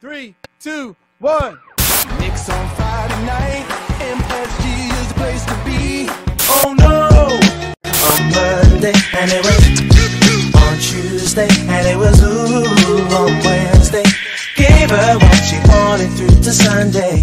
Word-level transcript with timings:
Three, 0.00 0.36
two, 0.60 0.94
one. 1.18 1.58
Knicks 2.20 2.48
on 2.48 2.68
Friday 2.76 3.26
night. 3.26 3.66
MSG 3.98 4.92
is 4.94 5.08
the 5.08 5.14
place 5.14 5.44
to 5.44 5.54
be. 5.64 6.06
Oh 6.48 6.72
no! 6.78 7.34
On 8.06 8.22
Monday, 8.30 8.94
and 9.18 9.28
it 9.32 9.42
was 9.42 10.54
on 10.54 10.78
Tuesday, 10.78 11.48
and 11.50 11.84
it 11.84 11.96
was 11.96 12.22
ooh 12.22 13.16
on 13.16 13.44
Wednesday. 13.44 14.04
Gave 14.54 14.88
her 14.88 15.18
what 15.18 15.42
she 15.42 15.58
wanted 15.66 16.12
through 16.16 16.42
to 16.44 16.52
Sunday. 16.52 17.20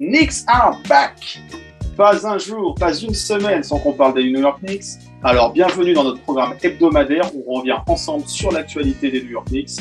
Knicks 0.00 0.44
are 0.48 0.76
back 0.88 1.20
Pas 1.96 2.26
un 2.26 2.38
jour, 2.38 2.74
pas 2.74 2.92
une 3.00 3.14
semaine 3.14 3.62
sans 3.62 3.78
qu'on 3.78 3.92
parle 3.92 4.14
des 4.14 4.24
New 4.24 4.40
York 4.40 4.60
Knicks. 4.60 4.98
Alors 5.26 5.54
bienvenue 5.54 5.94
dans 5.94 6.04
notre 6.04 6.20
programme 6.20 6.52
hebdomadaire 6.62 7.34
où 7.34 7.44
on 7.48 7.60
revient 7.60 7.78
ensemble 7.86 8.28
sur 8.28 8.52
l'actualité 8.52 9.10
des 9.10 9.22
New 9.22 9.30
York 9.30 9.48
Knicks. 9.48 9.80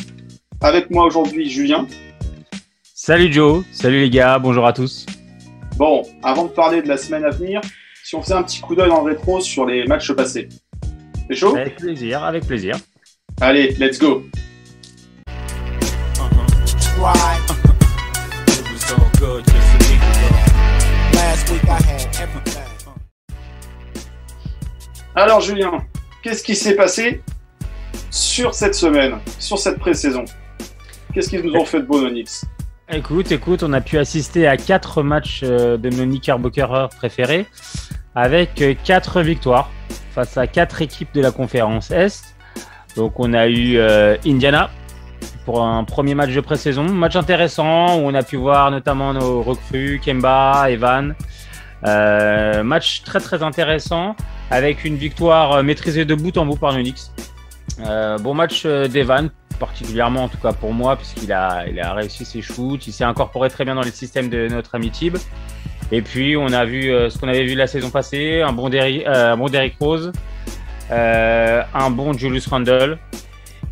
Avec 0.62 0.90
moi 0.90 1.04
aujourd'hui 1.04 1.50
Julien. 1.50 1.86
Salut 2.96 3.30
Joe, 3.30 3.66
salut 3.74 4.00
les 4.00 4.10
gars, 4.10 4.40
bonjour 4.40 4.66
à 4.66 4.72
tous. 4.72 5.06
Bon, 5.76 6.04
avant 6.24 6.46
de 6.46 6.50
parler 6.52 6.82
de 6.82 6.88
la 6.88 6.96
semaine 6.96 7.26
à 7.26 7.30
venir, 7.30 7.60
si 8.06 8.16
on 8.16 8.22
faisait 8.22 8.36
un 8.36 8.44
petit 8.44 8.62
coup 8.62 8.74
d'œil 8.74 8.90
en 8.90 9.04
rétro 9.04 9.42
sur 9.42 9.66
les 9.66 9.86
matchs 9.86 10.14
passés. 10.14 10.48
C'est 11.28 11.36
chaud 11.36 11.58
Avec 11.58 11.76
plaisir, 11.76 12.24
avec 12.24 12.48
plaisir. 12.48 12.78
Allez, 13.42 13.76
let's 13.78 14.00
go. 14.00 14.24
It 17.06 17.43
Alors 25.16 25.42
Julien, 25.42 25.74
qu'est-ce 26.24 26.44
qui 26.44 26.56
s'est 26.56 26.76
passé 26.76 27.22
sur 28.10 28.56
cette 28.56 28.74
semaine, 28.74 29.20
sur 29.38 29.60
cette 29.60 29.78
pré-saison? 29.78 30.26
Qu'est-ce 31.14 31.30
qu'ils 31.30 31.44
nous 31.44 31.54
ont 31.54 31.66
fait 31.66 31.82
de 31.84 31.88
nos 31.88 32.10
Knicks 32.10 32.42
Écoute, 32.92 33.32
écoute, 33.32 33.62
on 33.62 33.74
a 33.74 33.82
pu 33.82 34.00
assister 34.00 34.48
à 34.48 34.58
quatre 34.58 35.04
matchs 35.04 35.42
euh, 35.44 35.78
de 35.78 35.92
nos 35.92 36.06
Knickerbockers 36.06 36.90
préférés 36.98 37.46
avec 38.16 38.60
euh, 38.64 38.74
quatre 38.84 39.22
victoires 39.22 39.70
face 40.16 40.36
à 40.36 40.48
quatre 40.48 40.82
équipes 40.82 41.14
de 41.14 41.22
la 41.22 41.30
conférence 41.30 41.92
Est. 41.92 42.36
Donc 42.96 43.20
on 43.20 43.36
a 43.36 43.46
eu 43.46 43.78
euh, 43.78 44.18
Indiana 44.26 44.72
pour 45.46 45.64
un 45.64 45.84
premier 45.84 46.16
match 46.16 46.32
de 46.32 46.42
pré-saison, 46.42 46.86
match 46.86 47.16
intéressant 47.16 48.00
où 48.00 48.08
on 48.08 48.16
a 48.16 48.24
pu 48.24 48.38
voir 48.38 48.72
notamment 48.72 49.14
nos 49.14 49.44
recrues 49.44 50.02
Kemba, 50.04 50.72
Evan. 50.72 51.14
Match 51.84 53.04
très 53.04 53.20
très 53.20 53.44
intéressant 53.44 54.16
avec 54.52 54.84
une 54.86 54.96
victoire 54.96 55.54
euh, 55.54 55.64
maîtrisée 55.64 56.06
de 56.06 56.16
bout 56.16 56.38
en 56.38 56.46
bout 56.46 56.58
par 56.58 56.74
Knicks. 56.74 57.02
Euh, 57.80 58.18
bon 58.18 58.34
match 58.34 58.64
euh, 58.66 58.88
d'Evan, 58.88 59.30
particulièrement 59.60 60.24
en 60.24 60.30
tout 60.30 60.38
cas 60.38 60.54
pour 60.54 60.74
moi, 60.74 60.96
puisqu'il 60.96 61.32
a, 61.32 61.66
il 61.68 61.80
a 61.80 61.94
réussi 61.94 62.26
ses 62.26 62.42
shoots, 62.42 62.88
il 62.88 62.94
s'est 62.94 63.04
incorporé 63.04 63.50
très 63.50 63.66
bien 63.66 63.76
dans 63.76 63.82
les 63.82 63.92
systèmes 63.92 64.30
de 64.30 64.48
notre 64.48 64.76
ami 64.76 64.92
Tib. 64.92 65.18
Et 65.92 66.02
puis 66.02 66.38
on 66.38 66.52
a 66.54 66.66
vu 66.66 66.84
ce 67.10 67.18
qu'on 67.18 67.28
avait 67.28 67.44
vu 67.44 67.56
la 67.56 67.68
saison 67.68 67.90
passée, 67.90 68.42
un 68.42 68.52
bon, 68.52 68.70
Derrick, 68.70 69.76
Rose, 69.80 70.12
un 70.90 71.90
bon 71.92 72.14
Julius 72.14 72.48
Randle 72.48 72.98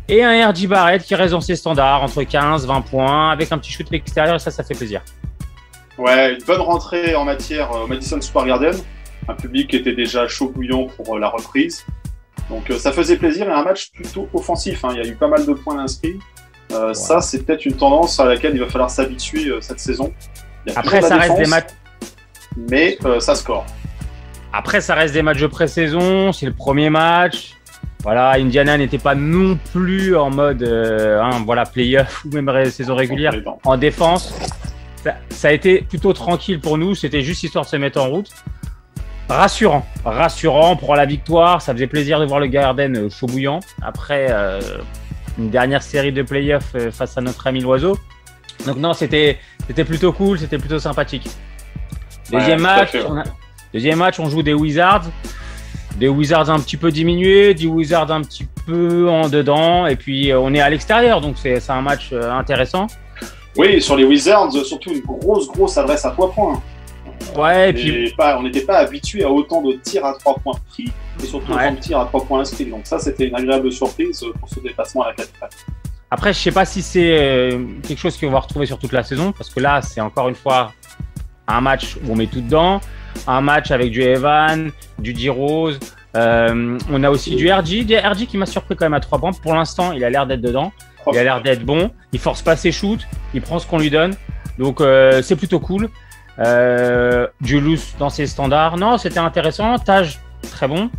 et 0.08 0.22
un 0.22 0.50
RJ 0.50 0.68
Barrett 0.68 1.02
qui 1.02 1.14
reste 1.14 1.32
dans 1.32 1.40
ses 1.40 1.56
standards 1.56 2.02
entre 2.02 2.22
15 2.22 2.66
20 2.66 2.80
points 2.82 3.30
avec 3.30 3.50
un 3.50 3.58
petit 3.58 3.72
shoot 3.72 3.86
de 3.86 3.92
l'extérieur 3.92 4.36
et 4.36 4.38
ça 4.38 4.50
ça 4.50 4.62
fait 4.62 4.74
plaisir. 4.74 5.02
Ouais, 5.98 6.34
une 6.34 6.44
bonne 6.44 6.60
rentrée 6.60 7.14
en 7.14 7.24
matière 7.24 7.70
au 7.72 7.86
Madison 7.86 8.20
Square 8.20 8.46
Garden. 8.46 8.74
Un 9.28 9.34
public 9.34 9.68
qui 9.70 9.76
était 9.76 9.94
déjà 9.94 10.26
chaud 10.28 10.50
bouillant 10.54 10.86
pour 10.96 11.16
euh, 11.16 11.18
la 11.20 11.28
reprise. 11.28 11.84
Donc 12.50 12.70
euh, 12.70 12.78
ça 12.78 12.92
faisait 12.92 13.16
plaisir 13.16 13.48
et 13.48 13.52
un 13.52 13.62
match 13.62 13.90
plutôt 13.92 14.28
offensif. 14.34 14.84
hein. 14.84 14.88
Il 14.92 15.04
y 15.04 15.08
a 15.08 15.10
eu 15.10 15.14
pas 15.14 15.28
mal 15.28 15.46
de 15.46 15.52
points 15.52 15.78
inscrits. 15.78 16.18
Euh, 16.72 16.94
Ça, 16.94 17.20
c'est 17.20 17.44
peut-être 17.44 17.64
une 17.66 17.76
tendance 17.76 18.18
à 18.18 18.24
laquelle 18.24 18.54
il 18.54 18.60
va 18.60 18.68
falloir 18.68 18.90
s'habituer 18.90 19.48
euh, 19.48 19.60
cette 19.60 19.78
saison. 19.80 20.12
Il 20.66 20.72
y 20.72 20.76
a 20.76 20.78
Après 20.78 21.02
ça 21.02 21.16
reste 21.16 21.36
des 21.36 21.46
matchs 21.46 21.70
Mais 22.70 22.98
euh, 23.04 23.20
ça 23.20 23.34
score. 23.34 23.66
Après, 24.52 24.80
ça 24.80 24.94
reste 24.94 25.14
des 25.14 25.22
matchs 25.22 25.40
de 25.40 25.46
pré-saison, 25.46 26.32
c'est 26.32 26.46
le 26.46 26.52
premier 26.52 26.90
match. 26.90 27.54
Voilà, 28.02 28.32
Indiana 28.32 28.76
n'était 28.76 28.98
pas 28.98 29.14
non 29.14 29.58
plus 29.72 30.16
en 30.16 30.28
mode 30.28 30.62
hein, 30.64 31.42
voilà 31.46 31.64
playoff 31.64 32.24
ou 32.24 32.30
même 32.34 32.70
saison 32.70 32.94
régulière 32.96 33.32
en 33.64 33.76
défense. 33.76 34.34
Ça, 35.04 35.14
ça 35.30 35.48
a 35.48 35.52
été 35.52 35.82
plutôt 35.82 36.12
tranquille 36.12 36.60
pour 36.60 36.78
nous, 36.78 36.94
c'était 36.94 37.22
juste 37.22 37.44
histoire 37.44 37.64
de 37.64 37.70
se 37.70 37.76
mettre 37.76 38.00
en 38.00 38.08
route. 38.08 38.30
Rassurant, 39.28 39.86
rassurant 40.04 40.76
pour 40.76 40.94
la 40.94 41.06
victoire. 41.06 41.62
Ça 41.62 41.72
faisait 41.72 41.86
plaisir 41.86 42.20
de 42.20 42.26
voir 42.26 42.40
le 42.40 42.46
Garden 42.48 42.96
euh, 42.96 43.08
chaud 43.10 43.26
bouillant 43.26 43.60
après 43.80 44.26
euh, 44.30 44.60
une 45.38 45.48
dernière 45.48 45.82
série 45.82 46.12
de 46.12 46.22
playoffs 46.22 46.74
euh, 46.74 46.90
face 46.90 47.16
à 47.16 47.20
notre 47.22 47.46
ami 47.46 47.60
l'oiseau. 47.60 47.96
Donc 48.66 48.76
non, 48.76 48.92
c'était 48.92 49.38
plutôt 49.86 50.12
cool, 50.12 50.38
c'était 50.38 50.58
plutôt 50.58 50.78
sympathique. 50.78 51.28
Deuxième 52.30 52.60
match, 52.60 52.90
on 53.08 53.16
a- 53.18 53.24
deuxième 53.72 53.98
match, 53.98 54.20
on 54.20 54.28
joue 54.28 54.42
des 54.42 54.54
Wizards. 54.54 55.04
Des 55.96 56.08
Wizards 56.08 56.50
un 56.50 56.58
petit 56.58 56.76
peu 56.76 56.90
diminués, 56.90 57.54
des 57.54 57.66
Wizards 57.66 58.10
un 58.10 58.22
petit 58.22 58.46
peu 58.66 59.08
en 59.10 59.28
dedans, 59.28 59.86
et 59.86 59.96
puis 59.96 60.32
on 60.34 60.54
est 60.54 60.60
à 60.60 60.70
l'extérieur, 60.70 61.20
donc 61.20 61.36
c'est 61.36 61.58
un 61.68 61.82
match 61.82 62.12
intéressant. 62.12 62.86
Oui, 63.58 63.80
sur 63.82 63.96
les 63.96 64.04
Wizards, 64.04 64.52
surtout 64.64 64.90
une 64.90 65.00
grosse, 65.00 65.48
grosse 65.48 65.76
adresse 65.76 66.04
à 66.06 66.10
trois 66.10 66.32
points. 66.32 66.62
Ouais, 67.36 67.70
et 67.70 67.72
puis 67.72 68.12
pas- 68.16 68.38
on 68.38 68.42
n'était 68.42 68.62
pas 68.62 68.78
habitué 68.78 69.24
à 69.24 69.30
autant 69.30 69.62
de 69.62 69.72
tirs 69.74 70.04
à 70.04 70.14
trois 70.14 70.34
points 70.36 70.54
pris 70.70 70.90
et 71.22 71.26
surtout 71.26 71.52
Ouais. 71.52 71.64
autant 71.66 71.74
de 71.74 71.80
tirs 71.80 71.98
à 72.00 72.04
trois 72.06 72.24
points 72.24 72.40
inscrits. 72.40 72.66
Donc 72.66 72.86
ça, 72.86 72.98
c'était 72.98 73.28
une 73.28 73.34
agréable 73.34 73.70
surprise 73.72 74.24
pour 74.40 74.48
ce 74.48 74.60
déplacement 74.60 75.02
à 75.02 75.08
la 75.08 75.14
capitale. 75.14 75.50
après, 76.10 76.32
je 76.34 76.38
sais 76.38 76.52
pas 76.52 76.64
si 76.66 76.82
c'est 76.82 77.18
euh, 77.18 77.64
quelque 77.86 77.98
chose 77.98 78.18
qu'on 78.18 78.30
va 78.30 78.40
retrouver 78.40 78.66
sur 78.66 78.78
toute 78.78 78.92
la 78.92 79.02
saison, 79.02 79.32
parce 79.32 79.48
que 79.48 79.60
là, 79.60 79.80
c'est 79.80 80.00
encore 80.00 80.28
une 80.28 80.34
fois 80.34 80.72
un 81.48 81.60
match 81.62 81.96
où 82.04 82.12
on 82.12 82.16
met 82.16 82.26
tout 82.26 82.40
dedans, 82.42 82.80
un 83.26 83.40
match 83.40 83.70
avec 83.70 83.90
du 83.90 84.02
Evan, 84.02 84.70
du 84.98 85.12
D-Rose. 85.14 85.78
Euh, 86.14 86.78
on 86.90 87.02
a 87.02 87.10
aussi 87.10 87.34
du 87.34 87.50
RG, 87.50 87.84
du 87.84 87.96
RG 87.96 88.26
qui 88.26 88.36
m'a 88.36 88.44
surpris 88.44 88.76
quand 88.76 88.84
même 88.84 88.92
à 88.94 89.00
trois 89.00 89.18
points. 89.18 89.32
Pour 89.32 89.54
l'instant, 89.54 89.92
il 89.92 90.04
a 90.04 90.10
l'air 90.10 90.26
d'être 90.26 90.42
dedans. 90.42 90.70
Il 91.10 91.18
a 91.18 91.24
l'air 91.24 91.42
d'être 91.42 91.64
bon. 91.64 91.90
Il 92.12 92.18
force 92.20 92.42
pas 92.42 92.54
ses 92.56 92.70
shoots. 92.72 93.00
Il 93.34 93.40
prend 93.40 93.58
ce 93.58 93.66
qu'on 93.66 93.78
lui 93.78 93.88
donne. 93.90 94.14
Donc 94.58 94.80
euh, 94.82 95.22
c'est 95.22 95.34
plutôt 95.36 95.58
cool. 95.60 95.88
Euh, 96.38 97.26
Julius 97.42 97.94
dans 97.98 98.08
ses 98.10 98.26
standards. 98.26 98.76
Non, 98.76 98.98
c'était 98.98 99.18
intéressant. 99.18 99.78
Tage 99.78 100.18
très 100.50 100.66
bon. 100.68 100.90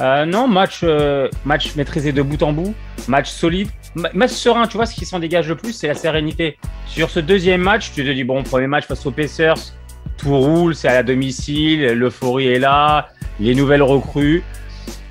Euh, 0.00 0.24
non, 0.24 0.46
match 0.46 0.80
euh, 0.84 1.28
match 1.44 1.74
maîtrisé 1.74 2.12
de 2.12 2.22
bout 2.22 2.42
en 2.42 2.52
bout. 2.52 2.74
Match 3.08 3.28
solide. 3.30 3.68
Ma- 3.94 4.10
Match 4.14 4.30
serein. 4.30 4.66
Tu 4.66 4.76
vois 4.76 4.86
ce 4.86 4.94
qui 4.94 5.04
s'en 5.04 5.18
dégage 5.18 5.48
le 5.48 5.56
plus, 5.56 5.72
c'est 5.72 5.88
la 5.88 5.94
sérénité. 5.94 6.56
Sur 6.86 7.10
ce 7.10 7.20
deuxième 7.20 7.60
match, 7.62 7.90
tu 7.94 8.04
te 8.04 8.10
dis 8.10 8.24
bon, 8.24 8.42
premier 8.42 8.66
match 8.66 8.86
face 8.86 9.04
aux 9.06 9.10
Pacers, 9.10 9.56
tout 10.16 10.36
roule, 10.38 10.74
c'est 10.74 10.88
à 10.88 10.94
la 10.94 11.02
domicile, 11.02 11.84
l'euphorie 11.92 12.48
est 12.48 12.58
là, 12.58 13.08
les 13.40 13.54
nouvelles 13.54 13.82
recrues. 13.82 14.42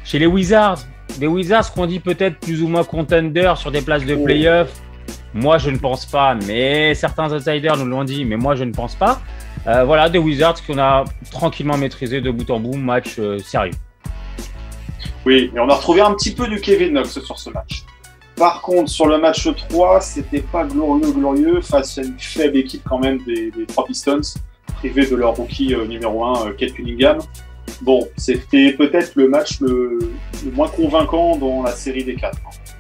Chez 0.06 0.20
les 0.20 0.26
Wizards, 0.26 0.80
des 1.20 1.28
Wizards 1.28 1.74
qu'on 1.74 1.86
dit 1.86 2.00
peut-être 2.00 2.40
plus 2.40 2.62
ou 2.62 2.68
moins 2.68 2.84
contenders 2.84 3.58
sur 3.58 3.72
des 3.72 3.82
places 3.82 4.06
de 4.06 4.16
Oh. 4.16 4.24
Moi, 5.38 5.60
je 5.60 5.70
ne 5.70 5.78
pense 5.78 6.08
pas, 6.08 6.34
mais 6.34 6.96
certains 6.96 7.32
outsiders 7.32 7.78
nous 7.78 7.86
l'ont 7.86 8.04
dit, 8.04 8.26
mais 8.26 8.38
moi, 8.38 8.56
je 8.56 8.64
ne 8.64 8.72
pense 8.72 8.96
pas. 8.96 9.22
Euh, 9.68 9.84
voilà, 9.84 10.10
des 10.10 10.18
Wizards 10.18 10.66
qu'on 10.66 10.80
a 10.80 11.04
tranquillement 11.30 11.78
maîtrisé 11.78 12.22
de 12.22 12.32
bout 12.32 12.50
en 12.50 12.60
bout, 12.60 12.76
match 12.76 13.18
euh, 13.20 13.38
sérieux. 13.38 13.74
Oui, 15.28 15.52
et 15.54 15.60
on 15.60 15.70
a 15.70 15.76
retrouvé 15.76 16.02
un 16.02 16.14
petit 16.16 16.34
peu 16.34 16.48
du 16.48 16.60
Kevin 16.60 16.94
Knox 16.94 17.20
sur 17.24 17.38
ce 17.38 17.52
match. 17.52 17.84
Par 18.36 18.62
contre, 18.62 18.90
sur 18.90 19.06
le 19.06 19.20
match 19.20 19.48
3, 19.70 20.02
c'était 20.02 20.42
pas 20.42 20.64
glorieux, 20.64 21.12
glorieux, 21.12 21.62
face 21.62 22.00
à 22.00 22.02
une 22.02 22.18
faible 22.18 22.58
équipe 22.58 22.82
quand 22.90 23.00
même 23.00 23.20
des, 23.26 23.52
des 23.52 23.66
trois 23.68 23.86
Pistons, 23.86 24.22
privés 24.78 25.06
de 25.06 25.16
leur 25.16 25.36
rookie 25.36 25.76
euh, 25.76 25.86
numéro 25.86 26.26
1, 26.26 26.54
Kate 26.58 26.74
Cunningham. 26.74 27.20
Bon, 27.82 28.08
c'était 28.18 28.72
peut-être 28.72 29.12
le 29.16 29.28
match 29.28 29.60
le, 29.62 30.00
le 30.46 30.52
moins 30.52 30.70
convaincant 30.70 31.36
dans 31.38 31.62
la 31.62 31.72
série 31.74 32.04
des 32.04 32.16
quatre. 32.16 32.40
hein. 32.48 32.74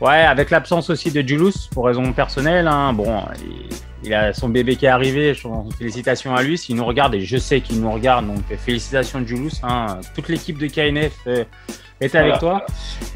Ouais, 0.00 0.20
avec 0.22 0.50
l'absence 0.50 0.88
aussi 0.90 1.10
de 1.10 1.20
Julius, 1.26 1.66
pour 1.68 1.84
raison 1.86 2.12
personnelle. 2.12 2.66
hein, 2.68 2.92
bon, 2.94 3.20
il, 3.44 3.66
il 4.02 4.14
a 4.14 4.32
son 4.32 4.48
bébé 4.48 4.76
qui 4.76 4.86
est 4.86 4.88
arrivé. 4.88 5.34
je- 5.34 5.46
Félicitations 5.78 6.34
à 6.34 6.42
lui. 6.42 6.56
S'il 6.56 6.76
nous 6.76 6.84
regarde, 6.86 7.14
et 7.14 7.20
je 7.20 7.36
sais 7.36 7.60
qu'il 7.60 7.80
nous 7.80 7.92
regarde, 7.92 8.26
donc 8.26 8.42
euh, 8.50 8.56
félicitations 8.56 9.22
Julius. 9.26 9.60
Hein, 9.62 9.98
toute 10.14 10.28
l'équipe 10.28 10.56
de 10.58 10.66
KNF 10.68 11.12
euh, 11.26 11.44
est 12.00 12.14
avec 12.14 12.36
Voilà. 12.36 12.38
toi. 12.38 12.66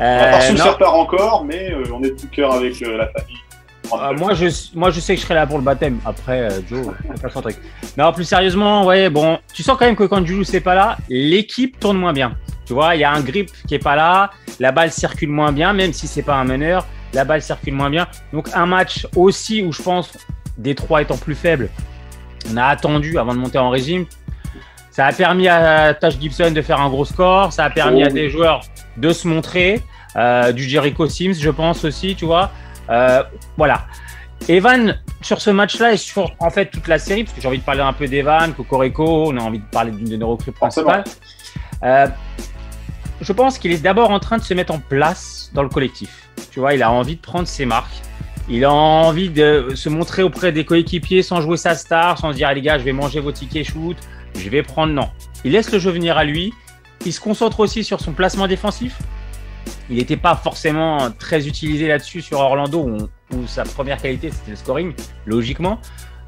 Euh, 0.00 0.74
part 0.78 0.94
encore, 0.94 1.44
mais 1.46 1.72
euh, 1.72 1.84
on 1.94 2.02
est 2.02 2.10
de 2.10 2.16
tout 2.20 2.28
cœur 2.28 2.52
avec 2.52 2.82
euh, 2.82 2.98
la 2.98 3.06
famille. 3.08 3.36
Euh, 3.92 4.12
moi, 4.18 4.34
je, 4.34 4.46
moi, 4.74 4.90
je 4.90 5.00
sais 5.00 5.14
que 5.14 5.20
je 5.20 5.24
serai 5.26 5.34
là 5.34 5.46
pour 5.46 5.56
le 5.58 5.64
baptême. 5.64 5.98
Après, 6.04 6.40
euh, 6.50 6.60
Joe, 6.68 6.86
c'est 7.14 7.22
pas 7.22 7.30
son 7.30 7.40
truc. 7.40 7.56
Non, 7.96 8.12
plus 8.12 8.24
sérieusement, 8.24 8.84
ouais, 8.84 9.08
bon, 9.08 9.38
tu 9.54 9.62
sens 9.62 9.76
quand 9.78 9.86
même 9.86 9.96
que 9.96 10.04
quand 10.04 10.24
Julius 10.26 10.52
n'est 10.52 10.60
pas 10.60 10.74
là, 10.74 10.98
l'équipe 11.08 11.78
tourne 11.80 11.96
moins 11.98 12.12
bien. 12.12 12.34
Tu 12.66 12.72
vois, 12.72 12.94
il 12.94 13.00
y 13.00 13.04
a 13.04 13.12
un 13.12 13.20
grip 13.20 13.50
qui 13.68 13.74
est 13.74 13.78
pas 13.78 13.96
là, 13.96 14.30
la 14.60 14.72
balle 14.72 14.90
circule 14.90 15.28
moins 15.30 15.52
bien, 15.52 15.72
même 15.72 15.92
si 15.92 16.06
c'est 16.06 16.22
pas 16.22 16.36
un 16.36 16.44
meneur, 16.44 16.86
la 17.12 17.24
balle 17.24 17.42
circule 17.42 17.74
moins 17.74 17.90
bien. 17.90 18.06
Donc, 18.32 18.48
un 18.54 18.66
match 18.66 19.06
aussi 19.16 19.62
où 19.62 19.72
je 19.72 19.82
pense, 19.82 20.12
Détroit 20.56 21.02
étant 21.02 21.16
plus 21.16 21.34
faible, 21.34 21.68
on 22.52 22.56
a 22.56 22.64
attendu 22.66 23.18
avant 23.18 23.34
de 23.34 23.38
monter 23.38 23.58
en 23.58 23.70
régime. 23.70 24.06
Ça 24.90 25.06
a 25.06 25.12
permis 25.12 25.48
à 25.48 25.92
Tash 25.94 26.18
Gibson 26.20 26.52
de 26.52 26.62
faire 26.62 26.80
un 26.80 26.88
gros 26.88 27.04
score, 27.04 27.52
ça 27.52 27.64
a 27.64 27.70
permis 27.70 28.02
Oh 28.02 28.06
à 28.06 28.08
oui. 28.08 28.14
des 28.14 28.30
joueurs 28.30 28.60
de 28.96 29.12
se 29.12 29.26
montrer. 29.26 29.82
Euh, 30.16 30.52
du 30.52 30.62
Jericho 30.62 31.08
Sims, 31.08 31.34
je 31.40 31.50
pense 31.50 31.84
aussi, 31.84 32.14
tu 32.14 32.24
vois. 32.24 32.52
Euh, 32.88 33.24
voilà. 33.56 33.86
Evan, 34.48 34.96
sur 35.22 35.40
ce 35.40 35.50
match-là 35.50 35.94
et 35.94 35.96
sur 35.96 36.30
en 36.38 36.50
fait 36.50 36.66
toute 36.66 36.86
la 36.86 36.98
série, 37.00 37.24
parce 37.24 37.34
que 37.34 37.42
j'ai 37.42 37.48
envie 37.48 37.58
de 37.58 37.64
parler 37.64 37.80
un 37.80 37.92
peu 37.92 38.06
d'Evan, 38.06 38.52
Cocorico, 38.52 39.32
on 39.32 39.36
a 39.38 39.40
envie 39.40 39.58
de 39.58 39.64
parler 39.64 39.90
d'une 39.90 40.08
de 40.08 40.16
nos 40.16 40.28
recrues 40.28 40.52
principales. 40.52 41.02
Euh, 41.82 42.06
je 43.20 43.32
pense 43.32 43.58
qu'il 43.58 43.72
est 43.72 43.82
d'abord 43.82 44.10
en 44.10 44.20
train 44.20 44.38
de 44.38 44.42
se 44.42 44.54
mettre 44.54 44.72
en 44.72 44.78
place 44.78 45.50
dans 45.54 45.62
le 45.62 45.68
collectif. 45.68 46.28
Tu 46.50 46.60
vois, 46.60 46.74
il 46.74 46.82
a 46.82 46.90
envie 46.90 47.16
de 47.16 47.20
prendre 47.20 47.46
ses 47.46 47.64
marques. 47.64 48.02
Il 48.48 48.64
a 48.64 48.72
envie 48.72 49.30
de 49.30 49.70
se 49.74 49.88
montrer 49.88 50.22
auprès 50.22 50.52
des 50.52 50.64
coéquipiers 50.64 51.22
sans 51.22 51.40
jouer 51.40 51.56
sa 51.56 51.74
star, 51.74 52.18
sans 52.18 52.32
se 52.32 52.36
dire, 52.36 52.52
les 52.52 52.60
gars, 52.60 52.78
je 52.78 52.84
vais 52.84 52.92
manger 52.92 53.20
vos 53.20 53.32
tickets 53.32 53.66
shoot, 53.66 53.96
je 54.36 54.48
vais 54.50 54.62
prendre. 54.62 54.92
Non. 54.92 55.08
Il 55.44 55.52
laisse 55.52 55.72
le 55.72 55.78
jeu 55.78 55.90
venir 55.90 56.18
à 56.18 56.24
lui. 56.24 56.52
Il 57.06 57.12
se 57.12 57.20
concentre 57.20 57.60
aussi 57.60 57.84
sur 57.84 58.00
son 58.00 58.12
placement 58.12 58.46
défensif. 58.46 58.98
Il 59.88 59.96
n'était 59.96 60.16
pas 60.16 60.34
forcément 60.36 61.10
très 61.10 61.46
utilisé 61.46 61.88
là-dessus 61.88 62.20
sur 62.20 62.40
Orlando, 62.40 62.80
où, 62.80 63.08
où 63.34 63.46
sa 63.46 63.64
première 63.64 64.00
qualité 64.00 64.30
c'était 64.30 64.50
le 64.50 64.56
scoring, 64.56 64.92
logiquement. 65.26 65.80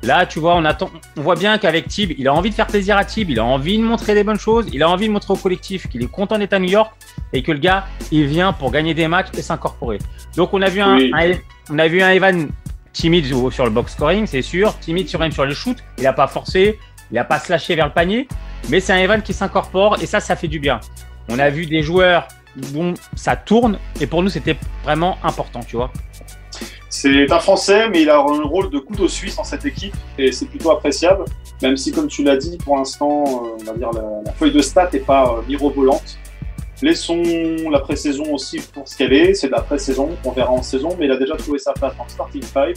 Là, 0.07 0.25
tu 0.25 0.39
vois, 0.39 0.55
on 0.55 0.65
attend, 0.65 0.89
on 1.17 1.21
voit 1.21 1.35
bien 1.35 1.59
qu'avec 1.59 1.89
Tib, 1.89 2.13
il 2.17 2.29
a 2.29 2.33
envie 2.33 2.51
de 2.51 2.55
faire 2.55 2.69
plaisir 2.69 2.97
à 2.97 3.05
Tib, 3.05 3.29
il 3.29 3.41
a 3.41 3.45
envie 3.45 3.77
de 3.77 3.83
montrer 3.83 4.15
des 4.15 4.23
bonnes 4.23 4.39
choses, 4.39 4.67
il 4.73 4.83
a 4.83 4.89
envie 4.89 5.09
de 5.09 5.13
montrer 5.13 5.33
au 5.33 5.37
collectif 5.37 5.89
qu'il 5.89 6.03
est 6.03 6.11
content 6.11 6.39
d'être 6.39 6.53
à 6.53 6.59
New 6.61 6.69
York 6.71 6.93
et 7.33 7.43
que 7.43 7.51
le 7.51 7.59
gars, 7.59 7.87
il 8.13 8.27
vient 8.27 8.53
pour 8.53 8.71
gagner 8.71 8.95
des 8.95 9.09
matchs 9.09 9.29
et 9.37 9.43
s'incorporer. 9.43 9.99
Donc, 10.37 10.55
on 10.55 10.63
a 10.63 10.69
vu 10.69 10.81
un, 10.81 10.97
Oui. 10.97 11.11
un- 11.13 11.33
on 11.75 11.79
a 11.81 11.89
vu 11.89 12.01
un 12.03 12.11
Evan 12.11 12.49
timide 12.93 13.27
sur 13.51 13.65
le 13.65 13.71
box 13.71 13.93
scoring, 13.95 14.27
c'est 14.27 14.43
sûr, 14.43 14.79
timide 14.79 15.09
sur 15.09 15.19
même 15.19 15.33
sur 15.33 15.45
le 15.45 15.53
shoot. 15.55 15.77
Il 15.99 16.05
n'a 16.05 16.13
pas 16.13 16.29
forcé, 16.29 16.79
il 17.11 17.15
n'a 17.17 17.25
pas 17.25 17.39
slashé 17.41 17.75
vers 17.75 17.87
le 17.87 17.93
panier, 17.93 18.29
mais 18.71 18.79
c'est 18.81 18.93
un 18.93 18.99
Evan 18.99 19.21
qui 19.23 19.33
s'incorpore 19.33 19.99
et 20.01 20.07
ça, 20.07 20.21
ça 20.21 20.37
fait 20.37 20.49
du 20.49 20.61
bien. 20.61 20.81
On 21.29 21.39
a 21.41 21.51
vu 21.51 21.67
des 21.67 21.83
joueurs 21.83 22.29
dont 22.73 22.95
ça 23.17 23.35
tourne 23.35 23.79
et 24.01 24.07
pour 24.07 24.23
nous, 24.23 24.29
c'était 24.31 24.57
vraiment 24.85 25.19
important, 25.25 25.61
tu 25.67 25.77
vois. 25.77 25.91
C'est 26.99 27.31
un 27.31 27.41
Français, 27.41 27.91
mais 27.91 28.01
il 28.01 28.09
a 28.09 28.17
un 28.17 28.43
rôle 28.45 28.71
de 28.71 28.79
couteau 28.79 29.07
suisse 29.07 29.37
dans 29.37 29.45
cette 29.45 29.67
équipe 29.67 29.95
et 30.17 30.33
c'est 30.33 30.47
plutôt 30.47 30.71
appréciable. 30.71 31.27
Même 31.61 31.77
si, 31.77 31.93
comme 31.93 32.07
tu 32.07 32.25
l'as 32.25 32.39
dit, 32.39 32.57
pour 32.57 32.79
l'instant, 32.79 33.23
euh, 33.27 33.59
on 33.61 33.65
va 33.65 33.75
dire 33.75 33.91
la, 34.25 34.33
feuille 34.33 34.53
de 34.53 34.63
stat 34.63 34.89
n'est 34.95 35.01
pas 35.01 35.29
euh, 35.29 35.43
mirobolante. 35.47 36.19
Laissons 36.81 37.23
la 37.71 37.81
pré-saison 37.81 38.33
aussi 38.33 38.63
pour 38.73 38.89
ce 38.89 38.97
qu'elle 38.97 39.13
est. 39.13 39.35
C'est 39.35 39.49
de 39.49 39.53
la 39.53 39.61
pré-saison, 39.61 40.09
on 40.25 40.31
verra 40.31 40.51
en 40.51 40.63
saison, 40.63 40.89
mais 40.99 41.05
il 41.05 41.11
a 41.13 41.19
déjà 41.19 41.37
trouvé 41.37 41.59
sa 41.59 41.75
place 41.75 41.93
le 42.03 42.09
starting 42.09 42.43
five. 42.43 42.77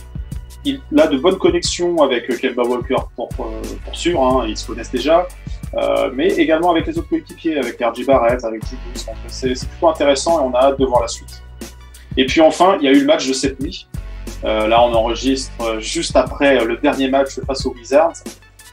Il 0.66 0.82
a 0.98 1.08
de 1.08 1.18
bonnes 1.18 1.38
connexions 1.38 2.02
avec 2.02 2.30
euh, 2.30 2.36
Kemba 2.36 2.64
Walker 2.64 2.98
pour, 3.16 3.30
pour 3.30 3.50
sûr, 3.94 4.22
hein, 4.22 4.46
ils 4.50 4.58
se 4.58 4.68
connaissent 4.68 4.92
déjà, 4.92 5.26
mais 6.14 6.28
également 6.28 6.72
avec 6.72 6.88
les 6.88 6.98
autres 6.98 7.08
coéquipiers, 7.08 7.58
avec 7.58 7.80
RJ 7.80 8.06
Barrett, 8.06 8.44
avec 8.44 8.64
Julius. 8.66 9.06
C'est 9.28 9.70
plutôt 9.70 9.88
intéressant 9.88 10.42
et 10.42 10.44
on 10.44 10.54
a 10.56 10.64
hâte 10.64 10.80
de 10.80 10.86
voir 10.86 11.04
la 11.04 11.08
suite. 11.08 11.42
Et 12.18 12.26
puis 12.26 12.42
enfin, 12.42 12.78
il 12.82 12.86
y 12.86 12.90
a 12.90 12.92
eu 12.92 13.00
le 13.00 13.06
match 13.06 13.26
de 13.26 13.34
cette 13.34 13.62
nuit. 13.62 13.88
Euh, 14.44 14.68
là, 14.68 14.82
on 14.84 14.94
enregistre 14.94 15.80
juste 15.80 16.16
après 16.16 16.64
le 16.64 16.78
dernier 16.78 17.10
match 17.10 17.40
face 17.46 17.66
aux 17.66 17.74
Wizards. 17.74 18.24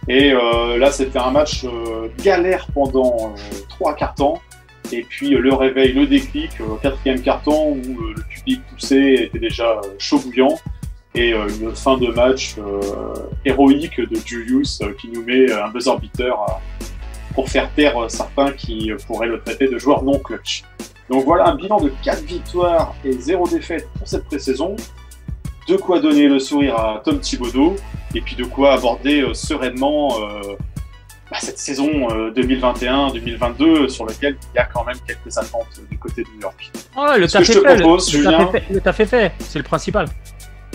Et 0.08 0.32
euh, 0.32 0.78
là, 0.78 0.90
c'était 0.92 1.18
un 1.18 1.30
match 1.30 1.64
euh, 1.64 2.08
galère 2.22 2.66
pendant 2.72 3.34
trois 3.68 3.94
quarts 3.94 4.14
temps. 4.14 4.40
Et 4.92 5.02
puis 5.02 5.30
le 5.30 5.52
réveil, 5.52 5.92
le 5.92 6.06
déclic, 6.06 6.52
quatrième 6.80 7.20
carton 7.20 7.72
où 7.72 8.00
le 8.02 8.22
public 8.22 8.60
poussé 8.70 9.16
était 9.24 9.40
déjà 9.40 9.80
chaud 9.98 10.20
bouillant. 10.20 10.56
Et 11.16 11.30
une 11.30 11.74
fin 11.74 11.96
de 11.96 12.08
match 12.08 12.56
héroïque 13.44 13.98
de 13.98 14.16
Julius 14.24 14.80
qui 15.00 15.08
nous 15.08 15.24
met 15.24 15.50
un 15.50 15.70
buzzer 15.70 15.98
beater 15.98 16.36
pour 17.34 17.48
faire 17.48 17.72
taire 17.74 17.94
certains 18.08 18.52
qui 18.52 18.92
pourraient 19.06 19.26
le 19.26 19.40
traiter 19.40 19.66
de 19.66 19.78
joueur 19.78 20.04
non 20.04 20.18
clutch. 20.18 20.62
Donc 21.08 21.24
voilà 21.24 21.48
un 21.48 21.54
bilan 21.54 21.80
de 21.80 21.90
4 22.04 22.22
victoires 22.24 22.94
et 23.04 23.12
0 23.12 23.48
défaite 23.48 23.88
pour 23.98 24.06
cette 24.06 24.24
pré-saison. 24.24 24.76
De 25.68 25.76
quoi 25.76 25.98
donner 26.00 26.28
le 26.28 26.38
sourire 26.38 26.76
à 26.76 27.00
Tom 27.04 27.18
Thibodeau 27.20 27.74
et 28.14 28.20
puis 28.20 28.36
de 28.36 28.44
quoi 28.44 28.74
aborder 28.74 29.22
euh, 29.22 29.34
sereinement 29.34 30.16
euh, 30.20 30.54
bah, 31.30 31.38
cette 31.40 31.58
saison 31.58 31.88
euh, 32.10 32.30
2021-2022 32.32 33.88
sur 33.88 34.06
laquelle 34.06 34.36
il 34.54 34.56
y 34.56 34.60
a 34.60 34.64
quand 34.66 34.84
même 34.84 34.96
quelques 35.06 35.36
attentes 35.36 35.66
euh, 35.78 35.82
du 35.90 35.98
côté 35.98 36.22
de 36.22 36.28
New 36.36 36.40
York. 36.42 36.70
Oh, 36.96 37.06
le 37.18 37.26
taf 37.26 37.42
est 37.42 37.52
te 37.52 37.60
fait, 37.60 37.74
le- 37.74 37.80
propose, 37.82 38.14
le 38.14 38.22
taf 38.24 38.32
Julien- 38.32 38.48
est 38.48 38.60
fait, 38.60 38.72
le 38.74 38.80
taf 38.80 39.00
est 39.00 39.06
fait, 39.06 39.32
c'est 39.40 39.58
le 39.58 39.64
principal. 39.64 40.06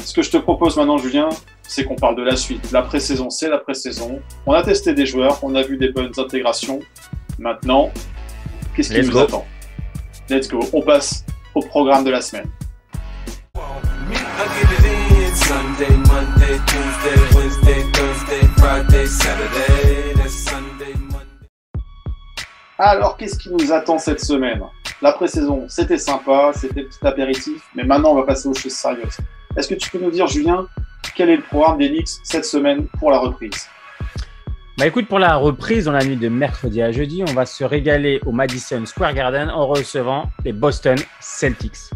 Ce 0.04 0.14
que 0.14 0.22
je 0.22 0.32
te 0.32 0.38
propose 0.38 0.76
maintenant, 0.78 0.98
Julien, 0.98 1.30
c'est 1.64 1.86
qu'on 1.86 1.96
parle 1.96 2.16
de 2.18 2.24
la 2.24 2.36
suite. 2.36 2.70
La 2.72 2.82
pré-saison, 2.82 3.30
c'est 3.30 3.48
la 3.50 3.60
pré-saison. 3.60 4.20
On 4.46 4.52
a 4.54 4.62
testé 4.62 4.94
des 4.94 5.06
joueurs, 5.06 5.40
on 5.44 5.56
a 5.56 5.62
vu 5.62 5.78
des 5.78 5.90
bonnes 5.90 6.12
intégrations. 6.18 6.80
Maintenant, 7.40 7.92
qu'est-ce 8.76 8.90
qui 8.90 8.96
Let's 8.98 9.08
nous 9.08 9.14
go. 9.14 9.20
attend? 9.20 9.46
Let's 10.30 10.50
go. 10.50 10.60
On 10.74 10.82
passe 10.82 11.24
au 11.56 11.62
programme 11.62 12.04
de 12.04 12.10
la 12.12 12.20
semaine. 12.22 12.50
Sunday, 15.52 15.98
Monday, 16.08 16.60
Tuesday, 16.66 17.36
Wednesday, 17.36 17.84
Thursday, 17.92 18.48
Friday, 18.56 19.06
Saturday. 19.06 20.14
That's 20.16 20.32
Sunday, 20.32 20.94
Monday. 21.12 21.50
Alors, 22.80 23.18
qu'est-ce 23.18 23.38
qui 23.38 23.50
nous 23.50 23.70
attend 23.74 23.98
cette 23.98 24.22
semaine? 24.22 24.62
La 25.02 25.12
pré-saison, 25.12 25.66
c'était 25.68 25.98
sympa, 25.98 26.54
c'était 26.56 26.84
petit 26.84 27.06
apéritif, 27.06 27.64
mais 27.76 27.84
maintenant, 27.84 28.12
on 28.12 28.16
va 28.16 28.24
passer 28.24 28.48
aux 28.48 28.54
choses 28.54 28.72
sérieuses. 28.72 29.18
Est-ce 29.58 29.68
que 29.68 29.76
tu 29.76 29.90
peux 29.90 30.00
nous 30.00 30.12
dire, 30.12 30.26
Julien, 30.28 30.68
quel 31.16 31.30
est 31.30 31.36
le 31.36 31.44
programme 31.44 31.80
des 31.80 31.90
Knicks 31.90 32.22
cette 32.24 32.46
semaine 32.46 32.88
pour 32.98 33.12
la 33.12 33.18
reprise? 33.18 33.68
Bah 34.78 34.88
écoute, 34.88 35.10
pour 35.10 35.20
la 35.20 35.36
reprise 35.36 35.84
dans 35.84 35.92
la 35.92 36.06
nuit 36.06 36.16
de 36.16 36.30
mercredi 36.30 36.82
à 36.82 36.94
jeudi, 36.94 37.26
on 37.28 37.34
va 37.34 37.46
se 37.46 37.66
régaler 37.66 38.22
au 38.26 38.32
Madison 38.32 38.86
Square 38.86 39.16
Garden 39.16 39.50
en 39.50 39.68
recevant 39.68 40.30
les 40.46 40.54
Boston 40.54 40.98
Celtics. 41.20 41.92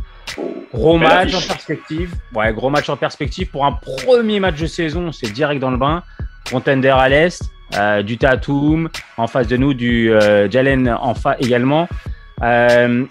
Gros 0.73 0.97
match 0.97 1.33
en 1.33 1.41
perspective. 1.41 2.13
Ouais, 2.33 2.53
gros 2.53 2.69
match 2.69 2.89
en 2.89 2.97
perspective 2.97 3.49
pour 3.49 3.65
un 3.65 3.73
premier 3.73 4.39
match 4.39 4.59
de 4.59 4.67
saison. 4.67 5.11
C'est 5.11 5.31
direct 5.31 5.61
dans 5.61 5.71
le 5.71 5.77
bain. 5.77 6.03
Contender 6.49 6.89
à 6.89 7.09
l'est, 7.09 7.41
euh, 7.75 8.03
du 8.03 8.17
Tatum 8.17 8.89
en 9.17 9.27
face 9.27 9.47
de 9.47 9.57
nous, 9.57 9.73
du 9.73 10.11
euh, 10.11 10.49
Jalen 10.49 10.89
en 10.89 11.15
face 11.15 11.37
également. 11.39 11.87
Euh, 12.43 13.05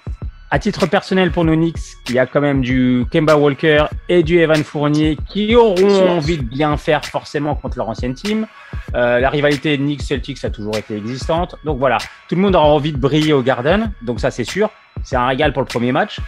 à 0.55 0.59
titre 0.61 0.87
personnel 0.87 1.33
pour 1.33 1.45
nos 1.45 1.57
Knicks, 1.57 1.97
il 2.09 2.15
y 2.15 2.19
a 2.21 2.27
quand 2.27 2.41
même 2.41 2.61
du 2.61 3.07
Kemba 3.11 3.37
Walker 3.37 3.87
et 4.09 4.23
du 4.23 4.39
Evan 4.39 4.63
Fournier 4.63 5.19
qui 5.29 5.57
auront 5.57 6.09
envie 6.09 6.39
de 6.39 6.45
bien 6.45 6.77
faire 6.77 7.05
forcément 7.05 7.57
contre 7.57 7.77
leur 7.79 7.89
ancienne 7.89 8.15
team. 8.15 8.47
Euh, 8.95 9.19
la 9.19 9.31
rivalité 9.31 9.77
Knicks-Celtics 9.77 10.45
a 10.45 10.51
toujours 10.51 10.77
été 10.77 10.97
existante. 10.97 11.57
Donc 11.65 11.81
voilà, 11.81 11.99
tout 12.29 12.37
le 12.37 12.41
monde 12.41 12.55
aura 12.55 12.67
envie 12.67 12.93
de 12.93 12.99
briller 12.99 13.33
au 13.33 13.43
Garden. 13.43 13.91
Donc 14.03 14.21
ça, 14.21 14.31
c'est 14.31 14.45
sûr. 14.45 14.71
C'est 15.03 15.17
un 15.17 15.27
régal 15.27 15.53
pour 15.53 15.63
le 15.63 15.67
premier 15.67 15.91
match. 15.91 16.21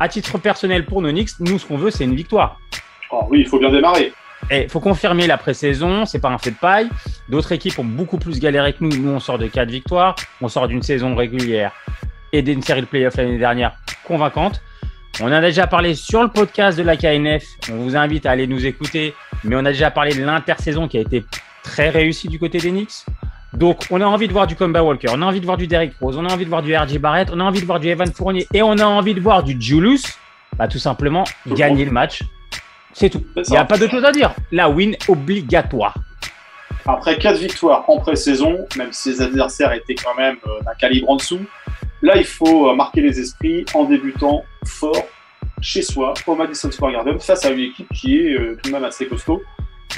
À 0.00 0.08
titre 0.08 0.38
personnel 0.38 0.84
pour 0.84 1.02
nos 1.02 1.10
Knicks, 1.10 1.38
nous, 1.40 1.58
ce 1.58 1.66
qu'on 1.66 1.76
veut, 1.76 1.90
c'est 1.90 2.04
une 2.04 2.14
victoire. 2.14 2.60
Oh 3.10 3.26
oui, 3.30 3.40
il 3.40 3.46
faut 3.46 3.58
bien 3.58 3.70
démarrer. 3.70 4.12
Et 4.50 4.68
faut 4.68 4.80
confirmer 4.80 5.26
la 5.26 5.38
pré-saison, 5.38 6.04
c'est 6.04 6.18
pas 6.18 6.30
un 6.30 6.38
fait 6.38 6.50
de 6.50 6.56
paille. 6.56 6.88
D'autres 7.28 7.52
équipes 7.52 7.78
ont 7.78 7.84
beaucoup 7.84 8.18
plus 8.18 8.40
galéré 8.40 8.72
que 8.72 8.82
nous. 8.82 8.96
Nous, 8.96 9.10
on 9.10 9.20
sort 9.20 9.38
de 9.38 9.46
quatre 9.46 9.70
victoires, 9.70 10.16
on 10.40 10.48
sort 10.48 10.66
d'une 10.68 10.82
saison 10.82 11.14
régulière 11.14 11.72
et 12.32 12.42
d'une 12.42 12.62
série 12.62 12.80
de 12.80 12.86
playoffs 12.86 13.16
l'année 13.16 13.38
dernière 13.38 13.72
convaincante. 14.04 14.60
On 15.20 15.30
a 15.30 15.40
déjà 15.40 15.66
parlé 15.66 15.94
sur 15.94 16.22
le 16.22 16.28
podcast 16.28 16.76
de 16.78 16.82
la 16.82 16.96
KNF. 16.96 17.44
On 17.70 17.76
vous 17.76 17.96
invite 17.96 18.26
à 18.26 18.30
aller 18.30 18.46
nous 18.46 18.64
écouter, 18.66 19.14
mais 19.44 19.54
on 19.56 19.64
a 19.64 19.72
déjà 19.72 19.90
parlé 19.90 20.14
de 20.14 20.24
l'intersaison 20.24 20.88
qui 20.88 20.98
a 20.98 21.02
été 21.02 21.24
très 21.62 21.90
réussie 21.90 22.28
du 22.28 22.38
côté 22.38 22.58
des 22.58 22.70
Knicks. 22.70 23.04
Donc, 23.54 23.84
on 23.90 24.00
a 24.00 24.06
envie 24.06 24.28
de 24.28 24.32
voir 24.32 24.46
du 24.46 24.56
Comba 24.56 24.82
Walker, 24.82 25.08
on 25.10 25.20
a 25.20 25.26
envie 25.26 25.40
de 25.40 25.44
voir 25.44 25.58
du 25.58 25.66
Derrick 25.66 25.92
Rose, 26.00 26.16
on 26.16 26.24
a 26.24 26.32
envie 26.32 26.44
de 26.44 26.50
voir 26.50 26.62
du 26.62 26.74
RJ 26.74 26.98
Barrett, 26.98 27.28
on 27.32 27.40
a 27.40 27.44
envie 27.44 27.60
de 27.60 27.66
voir 27.66 27.80
du 27.80 27.88
Evan 27.88 28.10
Fournier 28.10 28.46
et 28.54 28.62
on 28.62 28.72
a 28.78 28.84
envie 28.84 29.14
de 29.14 29.20
voir 29.20 29.42
du 29.42 29.60
Julius. 29.60 30.18
Bah, 30.56 30.68
tout 30.68 30.78
simplement, 30.78 31.24
Tout 31.46 31.54
gagner 31.54 31.84
le 31.84 31.90
match. 31.90 32.22
C'est 32.92 33.10
tout. 33.10 33.24
Il 33.36 33.50
n'y 33.50 33.56
a 33.56 33.64
pas 33.64 33.78
d'autre 33.78 33.92
chose 33.92 34.04
à 34.04 34.12
dire. 34.12 34.34
La 34.50 34.68
win 34.68 34.96
obligatoire. 35.08 35.94
Après 36.86 37.16
quatre 37.16 37.38
victoires 37.38 37.84
en 37.88 37.98
pré-saison, 37.98 38.66
même 38.76 38.92
si 38.92 39.10
les 39.10 39.22
adversaires 39.22 39.72
étaient 39.72 39.94
quand 39.94 40.14
même 40.16 40.36
euh, 40.46 40.60
d'un 40.64 40.74
calibre 40.74 41.10
en 41.10 41.16
dessous, 41.16 41.40
là 42.02 42.16
il 42.16 42.24
faut 42.24 42.70
euh, 42.70 42.74
marquer 42.74 43.00
les 43.00 43.20
esprits 43.20 43.64
en 43.74 43.84
débutant 43.84 44.44
fort 44.66 45.06
chez 45.60 45.82
soi 45.82 46.12
au 46.26 46.34
Madison 46.34 46.70
Square 46.72 46.92
Garden 46.92 47.20
face 47.20 47.44
à 47.46 47.50
une 47.50 47.60
équipe 47.60 47.88
qui 47.94 48.18
est 48.18 48.34
euh, 48.34 48.58
tout 48.60 48.70
de 48.70 48.74
même 48.74 48.84
assez 48.84 49.06
costaud. 49.06 49.42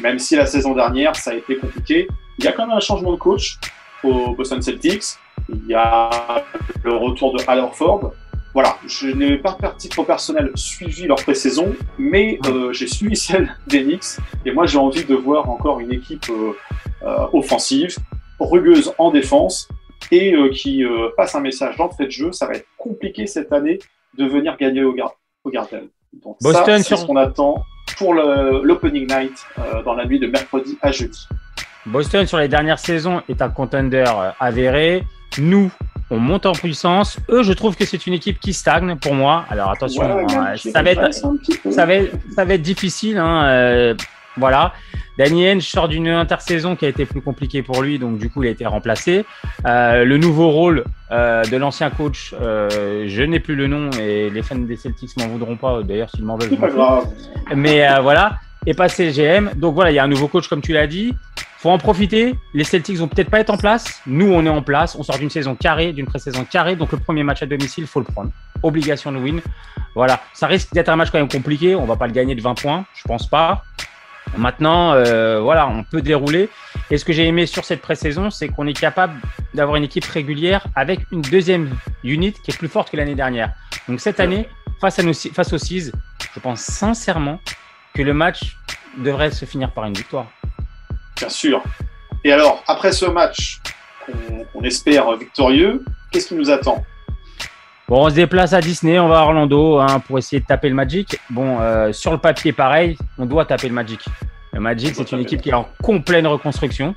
Même 0.02 0.18
si 0.18 0.36
la 0.36 0.44
saison 0.44 0.74
dernière 0.74 1.16
ça 1.16 1.30
a 1.30 1.34
été 1.34 1.56
compliqué, 1.56 2.06
il 2.38 2.44
y 2.44 2.48
a 2.48 2.52
quand 2.52 2.66
même 2.66 2.76
un 2.76 2.80
changement 2.80 3.12
de 3.12 3.16
coach 3.18 3.58
au 4.02 4.34
Boston 4.34 4.60
Celtics. 4.62 5.04
Il 5.48 5.66
y 5.66 5.74
a 5.74 6.44
le 6.84 6.94
retour 6.96 7.36
de 7.36 7.42
Al 7.46 7.60
Horford. 7.60 8.12
Voilà, 8.54 8.76
je 8.86 9.08
n'ai 9.08 9.36
pas 9.36 9.52
par 9.54 9.76
titre 9.76 10.02
personnel 10.04 10.52
suivi 10.54 11.06
leur 11.06 11.16
pré-saison, 11.16 11.74
mais 11.98 12.38
euh, 12.46 12.72
j'ai 12.72 12.86
suivi 12.86 13.16
celle 13.26 13.54
des 13.66 13.82
Knicks. 13.82 14.18
Et 14.46 14.52
moi, 14.52 14.66
j'ai 14.66 14.78
envie 14.78 15.04
de 15.04 15.14
voir 15.14 15.50
encore 15.50 15.80
une 15.80 15.92
équipe 15.92 16.26
euh, 16.30 16.52
euh, 17.02 17.26
offensive, 17.32 17.96
rugueuse 18.38 18.92
en 18.98 19.10
défense 19.10 19.68
et 20.12 20.34
euh, 20.34 20.50
qui 20.50 20.84
euh, 20.84 21.08
passe 21.16 21.34
un 21.34 21.40
message 21.40 21.76
d'entrée 21.76 22.06
de 22.06 22.10
jeu. 22.10 22.30
Ça 22.32 22.46
va 22.46 22.54
être 22.54 22.66
compliqué 22.78 23.26
cette 23.26 23.52
année 23.52 23.78
de 24.16 24.24
venir 24.24 24.56
gagner 24.56 24.84
au, 24.84 24.92
gar 24.92 25.12
au 25.42 25.50
Garden. 25.50 25.88
Donc 26.22 26.36
Boston 26.40 26.64
ça, 26.64 26.76
c'est 26.78 26.82
sur- 26.84 26.98
ce 26.98 27.06
qu'on 27.06 27.16
attend 27.16 27.56
pour 27.98 28.14
l'opening 28.14 29.06
night 29.08 29.44
euh, 29.58 29.82
dans 29.82 29.94
la 29.94 30.04
nuit 30.06 30.20
de 30.20 30.26
mercredi 30.28 30.78
à 30.80 30.92
jeudi. 30.92 31.26
Boston, 31.86 32.26
sur 32.26 32.38
les 32.38 32.48
dernières 32.48 32.78
saisons, 32.78 33.22
est 33.28 33.42
un 33.42 33.48
contender 33.50 34.04
euh, 34.06 34.30
avéré. 34.40 35.04
Nous, 35.38 35.70
on 36.10 36.18
monte 36.18 36.46
en 36.46 36.52
puissance. 36.52 37.18
Eux, 37.30 37.42
je 37.42 37.52
trouve 37.52 37.76
que 37.76 37.84
c'est 37.84 38.06
une 38.06 38.14
équipe 38.14 38.38
qui 38.40 38.52
stagne 38.52 38.96
pour 38.96 39.14
moi. 39.14 39.44
Alors 39.50 39.70
attention, 39.70 40.02
Ouais, 40.02 40.24
hein, 40.34 40.54
qui 40.56 40.70
ça, 40.70 40.82
va 40.82 40.90
être, 40.90 40.98
régresse 40.98 41.24
un 41.24 41.36
petit 41.36 41.56
peu. 41.58 41.70
ça, 41.70 41.86
va 41.86 41.94
être, 41.94 42.16
ça 42.34 42.44
va 42.44 42.54
être 42.54 42.62
difficile. 42.62 43.18
Hein, 43.18 43.44
euh, 43.44 43.94
voilà. 44.36 44.72
Danny 45.18 45.48
Henge 45.48 45.62
sort 45.62 45.88
d'une 45.88 46.08
intersaison 46.08 46.74
qui 46.74 46.84
a 46.86 46.88
été 46.88 47.04
plus 47.04 47.20
compliquée 47.20 47.62
pour 47.62 47.82
lui, 47.82 47.98
donc 48.00 48.18
du 48.18 48.30
coup, 48.30 48.42
il 48.42 48.48
a 48.48 48.50
été 48.50 48.66
remplacé. 48.66 49.24
Euh, 49.64 50.04
le 50.04 50.18
nouveau 50.18 50.50
rôle 50.50 50.84
euh, 51.12 51.44
de 51.44 51.56
l'ancien 51.56 51.90
coach, 51.90 52.34
euh, 52.40 53.04
je 53.06 53.22
n'ai 53.22 53.38
plus 53.38 53.54
le 53.54 53.68
nom 53.68 53.90
et 54.00 54.30
les 54.30 54.42
fans 54.42 54.56
des 54.56 54.76
Celtics 54.76 55.16
m'en 55.16 55.28
voudront 55.28 55.56
pas. 55.56 55.82
D'ailleurs, 55.84 56.10
s'ils 56.10 56.24
m'en 56.24 56.36
veulent, 56.36 56.50
je 56.50 56.56
pas 56.56 56.68
grave. 56.68 57.06
mais 57.54 57.86
euh, 57.88 58.00
voilà, 58.00 58.38
et 58.66 58.74
passé 58.74 59.12
GM. 59.12 59.50
Donc 59.54 59.74
voilà, 59.74 59.92
il 59.92 59.94
y 59.94 59.98
a 60.00 60.04
un 60.04 60.08
nouveau 60.08 60.26
coach, 60.26 60.48
comme 60.48 60.62
tu 60.62 60.72
l'as 60.72 60.88
dit. 60.88 61.14
Faut 61.64 61.70
en 61.70 61.78
profiter. 61.78 62.34
Les 62.52 62.62
Celtics 62.62 62.98
vont 62.98 63.08
peut-être 63.08 63.30
pas 63.30 63.40
être 63.40 63.48
en 63.48 63.56
place. 63.56 64.02
Nous, 64.06 64.30
on 64.30 64.44
est 64.44 64.50
en 64.50 64.60
place. 64.60 64.94
On 64.96 65.02
sort 65.02 65.18
d'une 65.18 65.30
saison 65.30 65.54
carrée, 65.54 65.94
d'une 65.94 66.04
pré-saison 66.04 66.44
carrée. 66.44 66.76
Donc 66.76 66.92
le 66.92 66.98
premier 66.98 67.22
match 67.22 67.42
à 67.42 67.46
domicile, 67.46 67.86
faut 67.86 68.00
le 68.00 68.04
prendre. 68.04 68.30
Obligation 68.62 69.10
de 69.12 69.16
win. 69.16 69.40
Voilà, 69.94 70.20
ça 70.34 70.46
risque 70.46 70.74
d'être 70.74 70.90
un 70.90 70.96
match 70.96 71.08
quand 71.10 71.16
même 71.16 71.26
compliqué. 71.26 71.74
On 71.74 71.86
va 71.86 71.96
pas 71.96 72.06
le 72.06 72.12
gagner 72.12 72.34
de 72.34 72.42
20 72.42 72.60
points, 72.60 72.84
je 72.94 73.04
pense 73.04 73.26
pas. 73.26 73.64
Maintenant, 74.36 74.92
euh, 74.92 75.40
voilà, 75.40 75.66
on 75.66 75.84
peut 75.84 76.02
dérouler. 76.02 76.50
Et 76.90 76.98
ce 76.98 77.04
que 77.06 77.14
j'ai 77.14 77.26
aimé 77.26 77.46
sur 77.46 77.64
cette 77.64 77.80
pré-saison, 77.80 78.28
c'est 78.28 78.48
qu'on 78.48 78.66
est 78.66 78.78
capable 78.78 79.14
d'avoir 79.54 79.76
une 79.76 79.84
équipe 79.84 80.04
régulière 80.04 80.66
avec 80.76 81.00
une 81.12 81.22
deuxième 81.22 81.70
unit 82.02 82.34
qui 82.44 82.50
est 82.50 82.58
plus 82.58 82.68
forte 82.68 82.90
que 82.90 82.98
l'année 82.98 83.14
dernière. 83.14 83.54
Donc 83.88 84.00
cette 84.00 84.20
année, 84.20 84.50
face, 84.82 84.98
à 84.98 85.02
nos, 85.02 85.14
face 85.14 85.50
aux 85.54 85.58
Seas, 85.58 85.92
je 86.34 86.40
pense 86.40 86.60
sincèrement 86.60 87.40
que 87.94 88.02
le 88.02 88.12
match 88.12 88.58
devrait 88.98 89.30
se 89.30 89.46
finir 89.46 89.70
par 89.70 89.86
une 89.86 89.94
victoire. 89.94 90.26
Bien 91.24 91.30
sûr. 91.30 91.62
Et 92.22 92.32
alors, 92.32 92.62
après 92.68 92.92
ce 92.92 93.06
match, 93.06 93.58
qu'on 94.52 94.62
espère 94.62 95.10
victorieux, 95.16 95.82
qu'est-ce 96.10 96.28
qui 96.28 96.34
nous 96.34 96.50
attend? 96.50 96.84
Bon, 97.88 98.04
on 98.04 98.10
se 98.10 98.14
déplace 98.14 98.52
à 98.52 98.60
Disney, 98.60 98.98
on 98.98 99.08
va 99.08 99.20
à 99.20 99.22
Orlando 99.22 99.78
hein, 99.78 100.00
pour 100.00 100.18
essayer 100.18 100.40
de 100.40 100.44
taper 100.44 100.68
le 100.68 100.74
Magic. 100.74 101.18
Bon, 101.30 101.60
euh, 101.60 101.92
sur 101.92 102.12
le 102.12 102.18
papier, 102.18 102.52
pareil, 102.52 102.98
on 103.16 103.24
doit 103.24 103.46
taper 103.46 103.68
le 103.68 103.74
Magic. 103.74 104.04
Le 104.52 104.60
Magic, 104.60 104.94
c'est 104.94 105.12
une 105.12 105.20
équipe 105.20 105.40
qui 105.40 105.48
est 105.48 105.54
en 105.54 105.66
complète 105.82 106.26
reconstruction. 106.26 106.94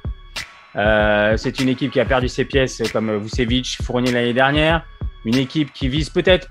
Euh, 0.76 1.38
c'est 1.38 1.62
une 1.62 1.70
équipe 1.70 1.94
qui 1.94 2.02
a 2.02 2.06
perdu 2.06 2.28
ses 2.28 2.44
pièces 2.44 2.84
comme 2.92 3.18
Vucevic, 3.18 3.78
Fournier 3.82 4.12
l'année 4.12 4.34
dernière. 4.34 4.86
Une 5.24 5.38
équipe 5.38 5.72
qui 5.72 5.88
vise 5.88 6.10
peut-être 6.10 6.50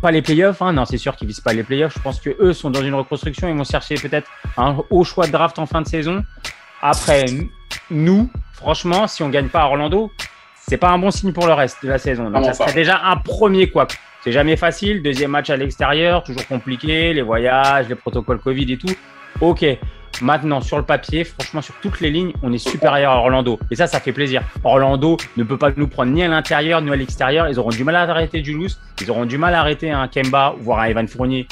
pas 0.00 0.10
les 0.10 0.22
playoffs. 0.22 0.62
Hein. 0.62 0.72
Non, 0.72 0.86
c'est 0.86 0.96
sûr 0.96 1.16
qu'ils 1.16 1.28
visent 1.28 1.40
pas 1.40 1.52
les 1.52 1.64
playoffs. 1.64 1.92
Je 1.94 2.00
pense 2.00 2.18
que 2.18 2.30
eux 2.40 2.54
sont 2.54 2.70
dans 2.70 2.82
une 2.82 2.94
reconstruction. 2.94 3.46
Ils 3.46 3.56
vont 3.56 3.64
chercher 3.64 3.96
peut-être 3.96 4.30
un 4.56 4.78
haut 4.88 5.04
choix 5.04 5.26
de 5.26 5.32
draft 5.32 5.58
en 5.58 5.66
fin 5.66 5.82
de 5.82 5.86
saison. 5.86 6.24
Après, 6.82 7.24
nous, 7.90 8.28
franchement, 8.54 9.06
si 9.06 9.22
on 9.22 9.28
gagne 9.28 9.48
pas 9.48 9.62
à 9.62 9.66
Orlando, 9.66 10.10
c'est 10.68 10.76
pas 10.76 10.90
un 10.90 10.98
bon 10.98 11.10
signe 11.10 11.32
pour 11.32 11.46
le 11.46 11.52
reste 11.52 11.78
de 11.84 11.88
la 11.88 11.98
saison. 11.98 12.28
Donc, 12.30 12.44
ça 12.44 12.52
serait 12.52 12.72
déjà 12.72 13.00
un 13.04 13.16
premier 13.16 13.70
quoi. 13.70 13.86
C'est 14.22 14.32
jamais 14.32 14.56
facile. 14.56 15.02
Deuxième 15.02 15.30
match 15.30 15.50
à 15.50 15.56
l'extérieur, 15.56 16.22
toujours 16.22 16.46
compliqué. 16.46 17.12
Les 17.12 17.22
voyages, 17.22 17.88
les 17.88 17.94
protocoles 17.94 18.38
Covid 18.38 18.72
et 18.72 18.76
tout. 18.78 18.94
Ok. 19.40 19.64
Maintenant, 20.20 20.60
sur 20.60 20.76
le 20.76 20.84
papier, 20.84 21.24
franchement, 21.24 21.62
sur 21.62 21.74
toutes 21.82 22.00
les 22.00 22.10
lignes, 22.10 22.32
on 22.42 22.52
est 22.52 22.58
supérieur 22.58 23.12
à 23.12 23.16
Orlando. 23.18 23.58
Et 23.70 23.76
ça, 23.76 23.86
ça 23.86 23.98
fait 23.98 24.12
plaisir. 24.12 24.42
Orlando 24.62 25.16
ne 25.36 25.42
peut 25.42 25.56
pas 25.56 25.70
nous 25.76 25.88
prendre 25.88 26.12
ni 26.12 26.22
à 26.22 26.28
l'intérieur 26.28 26.82
ni 26.82 26.90
à 26.92 26.96
l'extérieur. 26.96 27.48
Ils 27.48 27.58
auront 27.58 27.70
du 27.70 27.82
mal 27.82 27.96
à 27.96 28.02
arrêter 28.02 28.44
Julius. 28.44 28.78
Ils 29.00 29.10
auront 29.10 29.24
du 29.24 29.38
mal 29.38 29.54
à 29.54 29.60
arrêter 29.60 29.90
un 29.90 30.06
Kemba, 30.08 30.54
voire 30.60 30.80
un 30.80 30.84
Evan 30.84 31.08
Fournier 31.08 31.48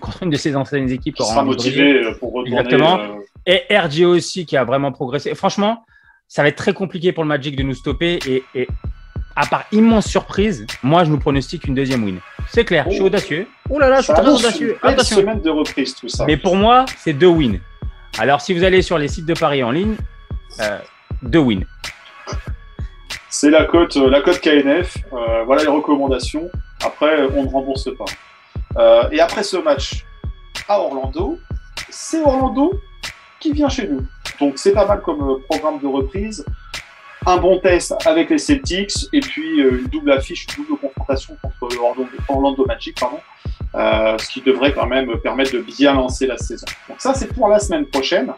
contre 0.00 0.24
une 0.24 0.30
de 0.30 0.36
ses 0.36 0.56
anciennes 0.56 0.90
équipes. 0.90 1.14
Qui 1.14 1.24
sera 1.24 1.44
motivé 1.44 2.02
pour 2.18 2.32
retourner 2.32 2.58
Exactement. 2.58 2.98
euh, 2.98 3.19
Et 3.52 3.64
RJ 3.76 4.02
aussi 4.02 4.46
qui 4.46 4.56
a 4.56 4.62
vraiment 4.64 4.92
progressé. 4.92 5.34
Franchement, 5.34 5.84
ça 6.28 6.42
va 6.42 6.48
être 6.48 6.56
très 6.56 6.72
compliqué 6.72 7.10
pour 7.12 7.24
le 7.24 7.28
Magic 7.28 7.56
de 7.56 7.64
nous 7.64 7.74
stopper. 7.74 8.20
Et, 8.26 8.44
et 8.54 8.68
à 9.34 9.44
part 9.46 9.64
immense 9.72 10.06
surprise, 10.06 10.66
moi 10.84 11.02
je 11.04 11.10
nous 11.10 11.18
pronostique 11.18 11.64
une 11.66 11.74
deuxième 11.74 12.04
win. 12.04 12.20
C'est 12.48 12.64
clair, 12.64 12.84
je 12.88 12.92
suis 12.94 13.02
Oh. 13.02 13.06
audacieux. 13.06 13.48
Oh 13.68 13.78
là 13.78 13.88
là, 13.88 13.96
je 13.96 14.02
suis 14.04 14.14
ça 14.14 14.20
très 14.22 14.30
audacieux. 14.30 14.78
Attention. 14.82 15.16
semaine 15.16 15.40
de 15.40 15.50
reprise, 15.50 15.94
tout 15.96 16.08
ça. 16.08 16.24
Mais 16.26 16.36
pour 16.36 16.54
moi, 16.54 16.84
c'est 16.98 17.12
deux 17.12 17.26
wins. 17.28 17.58
Alors 18.18 18.40
si 18.40 18.54
vous 18.54 18.62
allez 18.62 18.82
sur 18.82 18.98
les 18.98 19.08
sites 19.08 19.26
de 19.26 19.34
paris 19.34 19.62
en 19.64 19.70
ligne, 19.72 19.96
euh, 20.60 20.78
deux 21.22 21.38
wins. 21.40 21.64
C'est 23.28 23.50
la 23.50 23.64
cote, 23.64 23.96
euh, 23.96 24.10
la 24.10 24.20
cote 24.20 24.40
KNF. 24.40 24.96
Euh, 25.12 25.42
voilà 25.44 25.62
les 25.62 25.68
recommandations. 25.68 26.48
Après, 26.84 27.22
on 27.34 27.44
ne 27.44 27.48
rembourse 27.48 27.88
pas. 27.96 28.04
Euh, 28.76 29.08
et 29.10 29.20
après 29.20 29.42
ce 29.42 29.56
match 29.56 30.04
à 30.68 30.78
Orlando, 30.78 31.38
c'est 31.88 32.20
Orlando 32.22 32.72
qui 33.40 33.52
vient 33.52 33.68
chez 33.68 33.88
nous. 33.88 34.06
Donc 34.38 34.54
c'est 34.56 34.72
pas 34.72 34.86
mal 34.86 35.00
comme 35.02 35.22
euh, 35.22 35.36
programme 35.48 35.78
de 35.80 35.86
reprise. 35.86 36.44
Un 37.26 37.36
bon 37.36 37.58
test 37.58 37.94
avec 38.06 38.30
les 38.30 38.38
Celtics 38.38 38.92
et 39.12 39.20
puis 39.20 39.60
euh, 39.60 39.80
une 39.80 39.88
double 39.88 40.12
affiche, 40.12 40.46
une 40.56 40.64
double 40.64 40.78
confrontation 40.80 41.36
contre 41.42 41.76
Orlando, 41.78 42.06
Orlando 42.28 42.66
Magic, 42.66 42.98
pardon. 42.98 43.18
Euh, 43.74 44.16
ce 44.18 44.28
qui 44.30 44.40
devrait 44.40 44.72
quand 44.72 44.86
même 44.86 45.16
permettre 45.18 45.52
de 45.52 45.60
bien 45.60 45.94
lancer 45.94 46.26
la 46.26 46.36
saison. 46.38 46.66
Donc 46.88 47.00
ça, 47.00 47.14
c'est 47.14 47.32
pour 47.32 47.46
la 47.48 47.58
semaine 47.60 47.86
prochaine. 47.86 48.32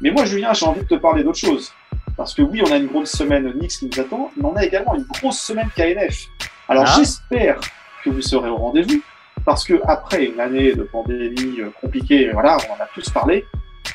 Mais 0.00 0.10
moi, 0.10 0.24
Julien, 0.24 0.52
j'ai 0.54 0.64
envie 0.66 0.80
de 0.80 0.86
te 0.86 0.94
parler 0.94 1.22
d'autre 1.24 1.38
chose. 1.38 1.72
Parce 2.16 2.34
que 2.34 2.42
oui, 2.42 2.62
on 2.66 2.70
a 2.72 2.76
une 2.76 2.86
grosse 2.86 3.12
semaine 3.12 3.52
Knicks 3.52 3.72
qui 3.72 3.86
nous 3.86 4.00
attend, 4.00 4.30
mais 4.36 4.44
on 4.44 4.54
a 4.56 4.64
également 4.64 4.94
une 4.94 5.04
grosse 5.04 5.40
semaine 5.40 5.68
KNF. 5.76 6.26
Alors 6.68 6.84
Ah. 6.86 6.94
j'espère 6.96 7.60
que 8.04 8.10
vous 8.10 8.22
serez 8.22 8.48
au 8.48 8.56
rendez-vous, 8.56 9.02
parce 9.44 9.64
que 9.64 9.80
après 9.86 10.24
une 10.26 10.40
année 10.40 10.72
de 10.74 10.82
pandémie 10.84 11.60
euh, 11.60 11.70
compliquée, 11.80 12.30
voilà, 12.32 12.56
on 12.68 12.72
en 12.72 12.84
a 12.84 12.88
tous 12.94 13.08
parlé, 13.10 13.44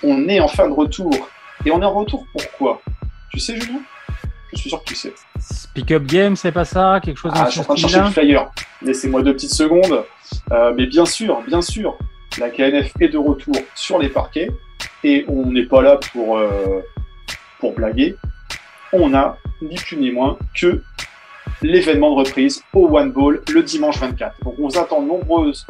on 0.03 0.27
est 0.27 0.39
en 0.39 0.47
fin 0.47 0.67
de 0.67 0.73
retour. 0.73 1.11
Et 1.65 1.71
on 1.71 1.81
est 1.81 1.85
en 1.85 1.93
retour 1.93 2.25
pourquoi 2.31 2.81
Tu 3.31 3.39
sais, 3.39 3.59
Julien? 3.59 3.79
Je 4.53 4.59
suis 4.59 4.69
sûr 4.69 4.79
que 4.83 4.89
tu 4.89 4.95
sais. 4.95 5.13
Pick 5.73 5.91
up 5.91 6.03
game, 6.03 6.35
c'est 6.35 6.51
pas 6.51 6.65
ça? 6.65 6.99
Quelque 7.03 7.17
chose 7.17 7.31
Ah, 7.35 7.45
je 7.47 7.51
suis 7.51 7.59
en 7.59 7.63
train 7.63 7.73
de 7.73 7.79
chercher 7.79 7.99
le 7.99 8.09
flyer. 8.09 8.49
Laissez-moi 8.81 9.21
deux 9.21 9.33
petites 9.33 9.53
secondes. 9.53 10.03
Euh, 10.51 10.73
mais 10.75 10.85
bien 10.85 11.05
sûr, 11.05 11.41
bien 11.47 11.61
sûr, 11.61 11.97
la 12.39 12.49
KNF 12.49 12.91
est 12.99 13.09
de 13.09 13.17
retour 13.17 13.55
sur 13.75 13.99
les 13.99 14.09
parquets 14.09 14.49
et 15.03 15.25
on 15.27 15.51
n'est 15.51 15.65
pas 15.65 15.81
là 15.81 15.99
pour, 16.11 16.37
euh, 16.37 16.81
pour 17.59 17.73
blaguer. 17.73 18.15
On 18.93 19.13
a 19.13 19.37
ni 19.61 19.75
plus 19.75 19.97
ni 19.97 20.11
moins 20.11 20.37
que 20.55 20.81
l'événement 21.61 22.11
de 22.11 22.19
reprise 22.19 22.63
au 22.73 22.87
One 22.97 23.11
Ball 23.11 23.41
le 23.49 23.63
dimanche 23.63 23.99
24. 23.99 24.35
Donc 24.43 24.55
on 24.59 24.67
vous 24.67 24.77
attend 24.77 25.01
nombreuses 25.01 25.65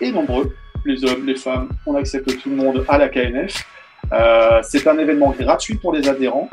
et 0.00 0.10
nombreux, 0.10 0.54
les 0.84 1.04
hommes, 1.04 1.26
les 1.26 1.36
femmes, 1.36 1.68
on 1.86 1.94
accepte 1.94 2.40
tout 2.40 2.50
le 2.50 2.56
monde 2.56 2.84
à 2.88 2.98
la 2.98 3.08
KNF. 3.08 3.64
Euh, 4.12 4.60
c'est 4.62 4.86
un 4.86 4.98
événement 4.98 5.34
gratuit 5.38 5.76
pour 5.76 5.92
les 5.92 6.08
adhérents. 6.08 6.48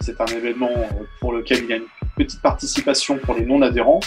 C'est 0.00 0.20
un 0.20 0.26
événement 0.26 0.70
pour 1.20 1.32
lequel 1.32 1.64
il 1.64 1.70
y 1.70 1.72
a 1.72 1.76
une 1.76 1.86
petite 2.16 2.42
participation 2.42 3.18
pour 3.18 3.34
les 3.34 3.44
non-adhérents. 3.44 4.00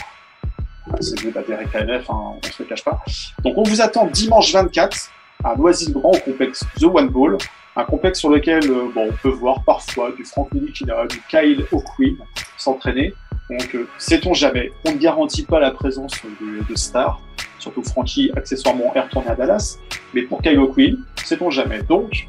C'est 1.02 1.24
mieux 1.24 1.32
d'adhérer 1.32 1.66
KNF, 1.66 2.10
hein, 2.10 2.36
on 2.36 2.40
ne 2.42 2.52
se 2.52 2.64
cache 2.64 2.84
pas. 2.84 3.00
Donc 3.44 3.58
on 3.58 3.64
vous 3.64 3.82
attend 3.82 4.08
dimanche 4.08 4.54
24 4.54 5.10
à 5.44 5.56
Noisy-le-Grand 5.56 6.12
au 6.12 6.20
complexe 6.20 6.66
The 6.80 6.86
One 6.86 7.10
Ball, 7.10 7.38
un 7.76 7.84
complexe 7.84 8.20
sur 8.20 8.30
lequel 8.30 8.70
euh, 8.70 8.90
bon, 8.94 9.10
on 9.10 9.14
peut 9.14 9.30
voir 9.30 9.64
parfois 9.64 10.12
du 10.12 10.24
Frank 10.24 10.52
Nilikina, 10.54 11.06
du 11.08 11.22
Kyle 11.30 11.66
O'Quinn 11.72 12.18
s'entraîner. 12.58 13.14
Donc 13.50 13.76
euh, 13.76 13.88
sait-on 13.98 14.34
jamais, 14.34 14.72
on 14.86 14.94
ne 14.94 14.98
garantit 14.98 15.46
pas 15.46 15.60
la 15.60 15.72
présence 15.72 16.14
de 16.42 16.76
stars, 16.76 17.22
surtout 17.60 17.82
que 17.82 17.90
Frankie 17.90 18.32
accessoirement 18.36 18.94
est 18.96 19.00
retourné 19.00 19.28
à 19.28 19.36
Dallas, 19.36 19.78
mais 20.14 20.24
pour 20.24 20.42
Kyle 20.42 20.60
O'Quinn, 20.60 20.98
sait-on 21.24 21.50
jamais. 21.50 21.82
Donc 21.84 22.28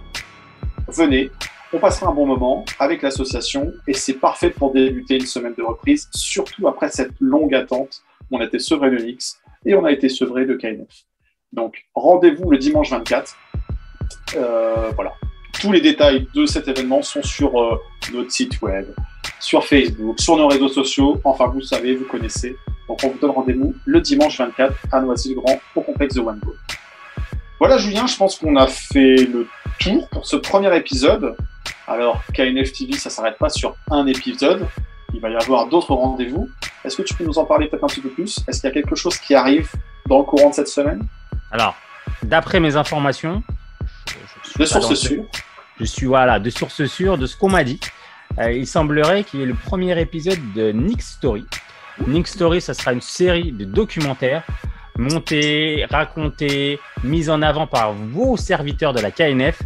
venez, 0.88 1.30
on 1.72 1.78
passera 1.78 2.10
un 2.10 2.14
bon 2.14 2.26
moment 2.26 2.64
avec 2.78 3.02
l'association 3.02 3.72
et 3.86 3.92
c'est 3.92 4.14
parfait 4.14 4.50
pour 4.50 4.72
débuter 4.72 5.16
une 5.16 5.26
semaine 5.26 5.54
de 5.56 5.62
reprise, 5.62 6.08
surtout 6.14 6.66
après 6.66 6.88
cette 6.88 7.12
longue 7.20 7.54
attente. 7.54 8.02
On 8.30 8.40
a 8.40 8.44
été 8.44 8.58
sevré 8.58 8.90
de 8.90 8.96
Nix 8.96 9.40
et 9.64 9.74
on 9.74 9.84
a 9.84 9.92
été 9.92 10.08
sevré 10.08 10.46
de 10.46 10.54
KNF. 10.54 11.04
Donc 11.52 11.84
rendez-vous 11.94 12.50
le 12.50 12.58
dimanche 12.58 12.90
24. 12.90 13.36
Euh, 14.36 14.90
voilà. 14.94 15.12
Tous 15.60 15.72
les 15.72 15.80
détails 15.80 16.26
de 16.34 16.46
cet 16.46 16.68
événement 16.68 17.02
sont 17.02 17.22
sur 17.22 17.60
euh, 17.60 17.76
notre 18.12 18.30
site 18.30 18.60
web, 18.62 18.86
sur 19.40 19.64
Facebook, 19.66 20.20
sur 20.20 20.36
nos 20.36 20.46
réseaux 20.46 20.68
sociaux. 20.68 21.20
Enfin, 21.24 21.48
vous 21.48 21.62
savez, 21.62 21.94
vous 21.96 22.04
connaissez. 22.04 22.56
Donc 22.88 23.00
on 23.04 23.08
vous 23.10 23.18
donne 23.18 23.30
rendez-vous 23.30 23.74
le 23.84 24.00
dimanche 24.00 24.38
24 24.38 24.74
à 24.92 25.00
Noisy-le-Grand 25.00 25.60
au 25.76 25.80
complexe 25.82 26.14
de 26.14 26.20
One 26.20 26.38
Goal. 26.42 26.56
Voilà 27.60 27.76
Julien, 27.78 28.06
je 28.06 28.16
pense 28.16 28.36
qu'on 28.36 28.56
a 28.56 28.66
fait 28.66 29.16
le 29.16 29.46
tour 29.80 30.08
pour 30.10 30.26
ce 30.26 30.36
premier 30.36 30.74
épisode. 30.76 31.36
Alors, 31.86 32.22
KNF 32.34 32.72
TV, 32.72 32.92
ça 32.94 33.10
s'arrête 33.10 33.36
pas 33.38 33.48
sur 33.48 33.74
un 33.90 34.06
épisode. 34.06 34.66
Il 35.14 35.20
va 35.20 35.30
y 35.30 35.36
avoir 35.36 35.66
d'autres 35.68 35.94
rendez-vous. 35.94 36.48
Est-ce 36.84 36.96
que 36.96 37.02
tu 37.02 37.14
peux 37.14 37.24
nous 37.24 37.38
en 37.38 37.44
parler 37.44 37.66
peut-être 37.68 37.84
un 37.84 37.88
petit 37.88 38.00
peu 38.00 38.10
plus? 38.10 38.38
Est-ce 38.46 38.60
qu'il 38.60 38.68
y 38.68 38.70
a 38.70 38.74
quelque 38.74 38.94
chose 38.94 39.16
qui 39.18 39.34
arrive 39.34 39.70
dans 40.06 40.18
le 40.18 40.24
courant 40.24 40.50
de 40.50 40.54
cette 40.54 40.68
semaine? 40.68 41.06
Alors, 41.50 41.74
d'après 42.22 42.60
mes 42.60 42.76
informations, 42.76 43.42
je- 44.54 44.58
De 44.60 44.64
sources 44.66 44.94
sûres. 44.94 45.24
je 45.80 45.84
suis 45.84 46.06
voilà, 46.06 46.38
de 46.38 46.50
sources 46.50 46.84
sûres 46.86 47.16
de 47.18 47.26
ce 47.26 47.36
qu'on 47.36 47.48
m'a 47.48 47.64
dit. 47.64 47.80
Euh, 48.38 48.52
il 48.52 48.66
semblerait 48.66 49.24
qu'il 49.24 49.40
y 49.40 49.42
ait 49.42 49.46
le 49.46 49.54
premier 49.54 49.98
épisode 50.00 50.38
de 50.54 50.70
Nick 50.72 51.02
Story. 51.02 51.44
Nick 52.06 52.26
Story, 52.26 52.60
ça 52.60 52.74
sera 52.74 52.92
une 52.92 53.00
série 53.00 53.52
de 53.52 53.64
documentaires 53.64 54.44
montés, 54.98 55.86
racontés, 55.90 56.80
mis 57.04 57.30
en 57.30 57.40
avant 57.40 57.66
par 57.66 57.92
vos 57.92 58.36
serviteurs 58.36 58.92
de 58.92 59.00
la 59.00 59.10
KNF 59.10 59.62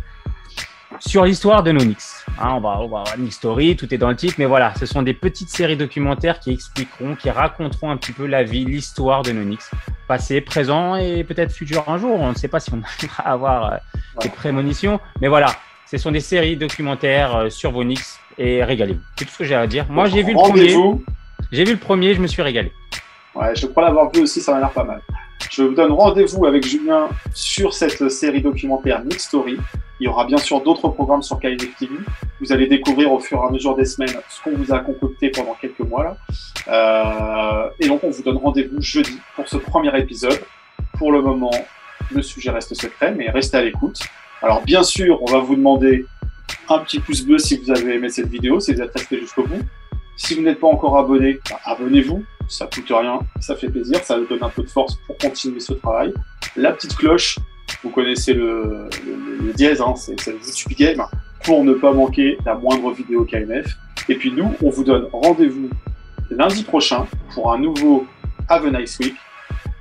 sur 1.01 1.25
l'histoire 1.25 1.63
de 1.63 1.73
nos 1.73 1.81
Knicks. 1.81 1.99
Hein, 2.39 2.53
on, 2.55 2.61
va, 2.61 2.79
on 2.81 2.89
va 2.89 3.05
Nick 3.19 3.33
Story, 3.33 3.77
tout 3.77 3.93
est 3.93 3.99
dans 3.99 4.11
le 4.11 4.17
titre, 4.17 4.35
mais 4.39 4.45
voilà, 4.45 4.75
ce 4.79 4.87
sont 4.87 5.03
des 5.03 5.15
petites 5.15 5.49
séries 5.49 5.77
documentaires 5.77 6.39
qui 6.39 6.53
expliqueront, 6.53 7.17
qui 7.17 7.31
raconteront 7.31 7.91
un 7.91 7.97
petit 7.97 8.13
peu 8.13 8.27
la 8.27 8.45
vie, 8.45 8.65
l'histoire 8.65 9.23
de 9.23 9.33
nos 9.33 9.43
Knicks, 9.43 9.71
passé, 10.07 10.41
présent 10.41 10.97
et 10.97 11.25
peut-être 11.25 11.53
futur 11.53 11.89
un 11.89 11.99
jour. 11.99 12.21
On 12.21 12.31
ne 12.31 12.37
sait 12.37 12.49
pas 12.49 12.61
si 12.61 12.73
on 12.73 12.83
arrivera 12.99 13.23
à 13.25 13.33
avoir 13.33 13.73
euh, 13.73 13.77
des 14.21 14.29
prémonitions, 14.29 15.01
mais 15.21 15.29
voilà, 15.29 15.55
ce 15.91 15.99
sont 15.99 16.13
des 16.13 16.21
séries 16.21 16.57
documentaires 16.57 17.35
euh, 17.37 17.51
sur 17.51 17.73
vos 17.73 17.83
Knicks 17.83 18.21
et 18.39 18.63
régalez-vous. 18.63 19.01
C'est 19.17 19.25
tout 19.25 19.33
ce 19.33 19.39
que 19.39 19.45
j'ai 19.45 19.55
à 19.55 19.67
dire. 19.67 19.87
Moi, 19.89 20.09
j'ai 20.09 20.23
vu 20.23 20.33
le 20.33 20.39
premier. 20.39 20.77
J'ai 21.53 21.65
vu 21.65 21.73
le 21.73 21.79
premier, 21.79 22.15
je 22.15 22.21
me 22.21 22.27
suis 22.27 22.41
régalé. 22.41 22.73
Ouais, 23.35 23.55
je 23.55 23.67
crois 23.67 23.85
l'avoir 23.85 24.11
vu 24.11 24.23
aussi, 24.23 24.41
ça 24.41 24.53
m'a 24.53 24.59
l'air 24.59 24.71
pas 24.71 24.85
mal. 24.85 25.03
Je 25.51 25.63
vous 25.63 25.75
donne 25.75 25.93
rendez-vous 25.93 26.47
avec 26.47 26.67
Julien 26.67 27.11
sur 27.35 27.75
cette 27.75 28.09
série 28.09 28.41
documentaire 28.41 29.05
Nick 29.05 29.21
Story. 29.21 29.59
Il 30.01 30.05
y 30.05 30.09
aura 30.09 30.25
bien 30.25 30.39
sûr 30.39 30.63
d'autres 30.63 30.89
programmes 30.89 31.21
sur 31.21 31.39
KNF 31.39 31.77
TV. 31.79 31.95
Vous 32.41 32.53
allez 32.53 32.67
découvrir 32.69 33.13
au 33.13 33.21
fur 33.21 33.39
et 33.43 33.47
à 33.47 33.51
mesure 33.51 33.77
des 33.77 33.85
semaines 33.85 34.15
ce 34.31 34.43
qu'on 34.43 34.57
vous 34.57 34.73
a 34.73 34.79
concocté 34.79 35.29
pendant 35.29 35.53
quelques 35.61 35.81
mois 35.81 36.05
là. 36.05 36.17
Euh, 36.69 37.71
et 37.81 37.87
donc 37.87 38.03
on 38.03 38.09
vous 38.09 38.23
donne 38.23 38.39
rendez-vous 38.39 38.81
jeudi 38.81 39.19
pour 39.37 39.47
ce 39.47 39.59
premier 39.59 39.95
épisode. 39.99 40.41
Pour 40.97 41.13
le 41.13 41.21
moment, 41.21 41.51
le 42.11 42.23
sujet 42.23 42.51
reste 42.51 42.73
secret, 42.73 43.13
mais 43.15 43.29
restez 43.29 43.59
à 43.59 43.63
l'écoute. 43.63 44.01
Alors 44.41 44.63
bien 44.63 44.83
sûr, 44.83 45.23
on 45.23 45.31
va 45.31 45.41
vous 45.41 45.55
demander 45.57 46.07
un 46.71 46.79
petit 46.79 46.99
pouce 46.99 47.21
bleu 47.21 47.37
si 47.37 47.59
vous 47.59 47.71
avez 47.71 47.97
aimé 47.97 48.09
cette 48.09 48.29
vidéo, 48.29 48.59
si 48.59 48.73
vous 48.73 48.81
êtes 48.81 48.93
resté 48.95 49.21
jusqu'au 49.21 49.43
bout. 49.43 49.61
Si 50.25 50.37
vous 50.37 50.43
n'êtes 50.43 50.61
pas 50.61 50.69
encore 50.69 50.97
abonné, 50.97 51.41
bah, 51.51 51.59
abonnez-vous. 51.65 52.25
Ça 52.49 52.69
coûte 52.73 52.87
rien, 52.91 53.19
ça 53.41 53.57
fait 53.57 53.69
plaisir, 53.69 53.99
ça 54.05 54.17
nous 54.17 54.27
donne 54.27 54.45
un 54.45 54.49
peu 54.51 54.63
de 54.63 54.69
force 54.69 54.95
pour 55.05 55.19
continuer 55.19 55.59
ce 55.59 55.73
travail. 55.73 56.15
La 56.55 56.71
petite 56.71 56.97
cloche, 56.97 57.41
vous 57.83 57.91
connaissez 57.91 58.33
le, 58.33 58.89
le, 59.05 59.47
le 59.47 59.53
dièse, 59.53 59.81
hein, 59.81 59.95
c'est 59.97 60.15
le 60.29 60.35
YouTube 60.35 60.77
Game, 60.79 61.05
pour 61.43 61.65
ne 61.65 61.75
pas 61.75 61.93
manquer 61.93 62.39
la 62.47 62.55
moindre 62.55 62.93
vidéo 62.93 63.25
KNF. 63.25 63.67
Et 64.09 64.15
puis 64.15 64.31
nous, 64.31 64.55
on 64.63 64.71
vous 64.71 64.85
donne 64.85 65.09
rendez-vous 65.13 65.69
lundi 66.31 66.63
prochain 66.63 67.05
pour 67.35 67.53
un 67.53 67.59
nouveau 67.59 68.07
Have 68.49 68.65
a 68.65 68.71
Nice 68.71 69.01
Week 69.01 69.17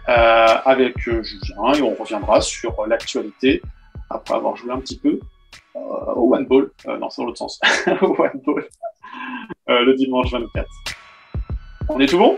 euh, 0.09 0.47
avec 0.65 1.07
euh, 1.07 1.21
Julien 1.21 1.73
et 1.75 1.83
on 1.83 1.93
reviendra 1.93 2.41
sur 2.41 2.87
l'actualité 2.87 3.61
après 4.09 4.33
avoir 4.33 4.55
joué 4.55 4.71
un 4.71 4.79
petit 4.79 4.97
peu 4.97 5.19
euh, 5.75 5.79
au 6.15 6.33
One 6.33 6.45
Ball, 6.45 6.69
euh, 6.87 6.97
non 6.97 7.09
c'est 7.09 7.21
dans 7.21 7.27
l'autre 7.27 7.37
sens, 7.37 7.59
au 8.01 8.15
One 8.17 8.41
Ball, 8.45 8.65
le 9.79 9.95
dimanche 9.95 10.31
24. 10.31 10.67
On 11.89 11.99
est 11.99 12.07
tout 12.07 12.17
bon? 12.17 12.37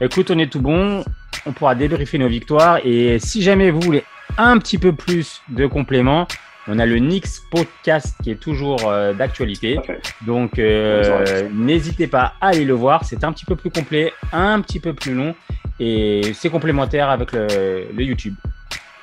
Écoute, 0.00 0.30
on 0.30 0.38
est 0.38 0.50
tout 0.50 0.60
bon. 0.60 1.04
On 1.46 1.52
pourra 1.52 1.74
débriefer 1.74 2.18
nos 2.18 2.28
victoires. 2.28 2.80
Et 2.84 3.18
si 3.18 3.42
jamais 3.42 3.70
vous 3.70 3.80
voulez 3.80 4.04
un 4.36 4.58
petit 4.58 4.78
peu 4.78 4.92
plus 4.92 5.42
de 5.48 5.66
compléments, 5.66 6.26
on 6.66 6.78
a 6.78 6.86
le 6.86 6.96
Nix 6.96 7.42
Podcast 7.50 8.16
qui 8.22 8.30
est 8.30 8.40
toujours 8.40 8.88
euh, 8.88 9.14
d'actualité. 9.14 9.78
Donc, 10.26 10.58
euh, 10.58 11.48
n'hésitez 11.52 12.06
pas 12.06 12.34
à 12.40 12.48
aller 12.48 12.64
le 12.64 12.74
voir. 12.74 13.04
C'est 13.04 13.24
un 13.24 13.32
petit 13.32 13.46
peu 13.46 13.56
plus 13.56 13.70
complet, 13.70 14.12
un 14.32 14.60
petit 14.60 14.80
peu 14.80 14.92
plus 14.92 15.14
long. 15.14 15.34
Et 15.80 16.32
c'est 16.34 16.50
complémentaire 16.50 17.08
avec 17.08 17.32
le, 17.32 17.86
le 17.92 18.02
YouTube. 18.02 18.34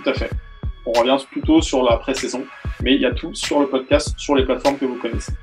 Tout 0.03 0.09
à 0.09 0.13
fait. 0.13 0.29
On 0.85 0.91
revient 0.91 1.17
plutôt 1.31 1.61
sur 1.61 1.83
la 1.83 1.97
pré-saison, 1.97 2.45
mais 2.83 2.93
il 2.93 3.01
y 3.01 3.05
a 3.05 3.11
tout 3.11 3.33
sur 3.33 3.59
le 3.59 3.67
podcast, 3.67 4.13
sur 4.17 4.35
les 4.35 4.45
plateformes 4.45 4.77
que 4.77 4.85
vous 4.85 4.97
connaissez. 4.97 5.33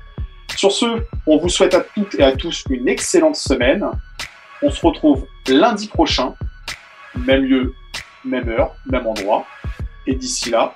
Sur 0.55 0.71
ce, 0.71 1.03
on 1.25 1.37
vous 1.37 1.49
souhaite 1.49 1.73
à 1.73 1.81
toutes 1.81 2.15
et 2.15 2.23
à 2.23 2.31
tous 2.31 2.63
une 2.69 2.87
excellente 2.87 3.35
semaine. 3.35 3.85
On 4.61 4.69
se 4.69 4.85
retrouve 4.85 5.25
lundi 5.47 5.87
prochain, 5.87 6.35
même 7.15 7.43
lieu, 7.43 7.73
même 8.23 8.47
heure, 8.49 8.75
même 8.85 9.07
endroit. 9.07 9.45
Et 10.07 10.15
d'ici 10.15 10.49
là, 10.49 10.73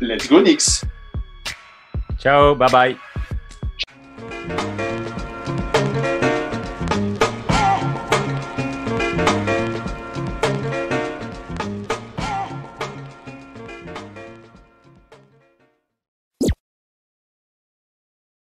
let's 0.00 0.28
go 0.28 0.40
Knicks 0.40 0.82
Ciao, 2.18 2.54
bye 2.54 2.70
bye. 2.70 2.96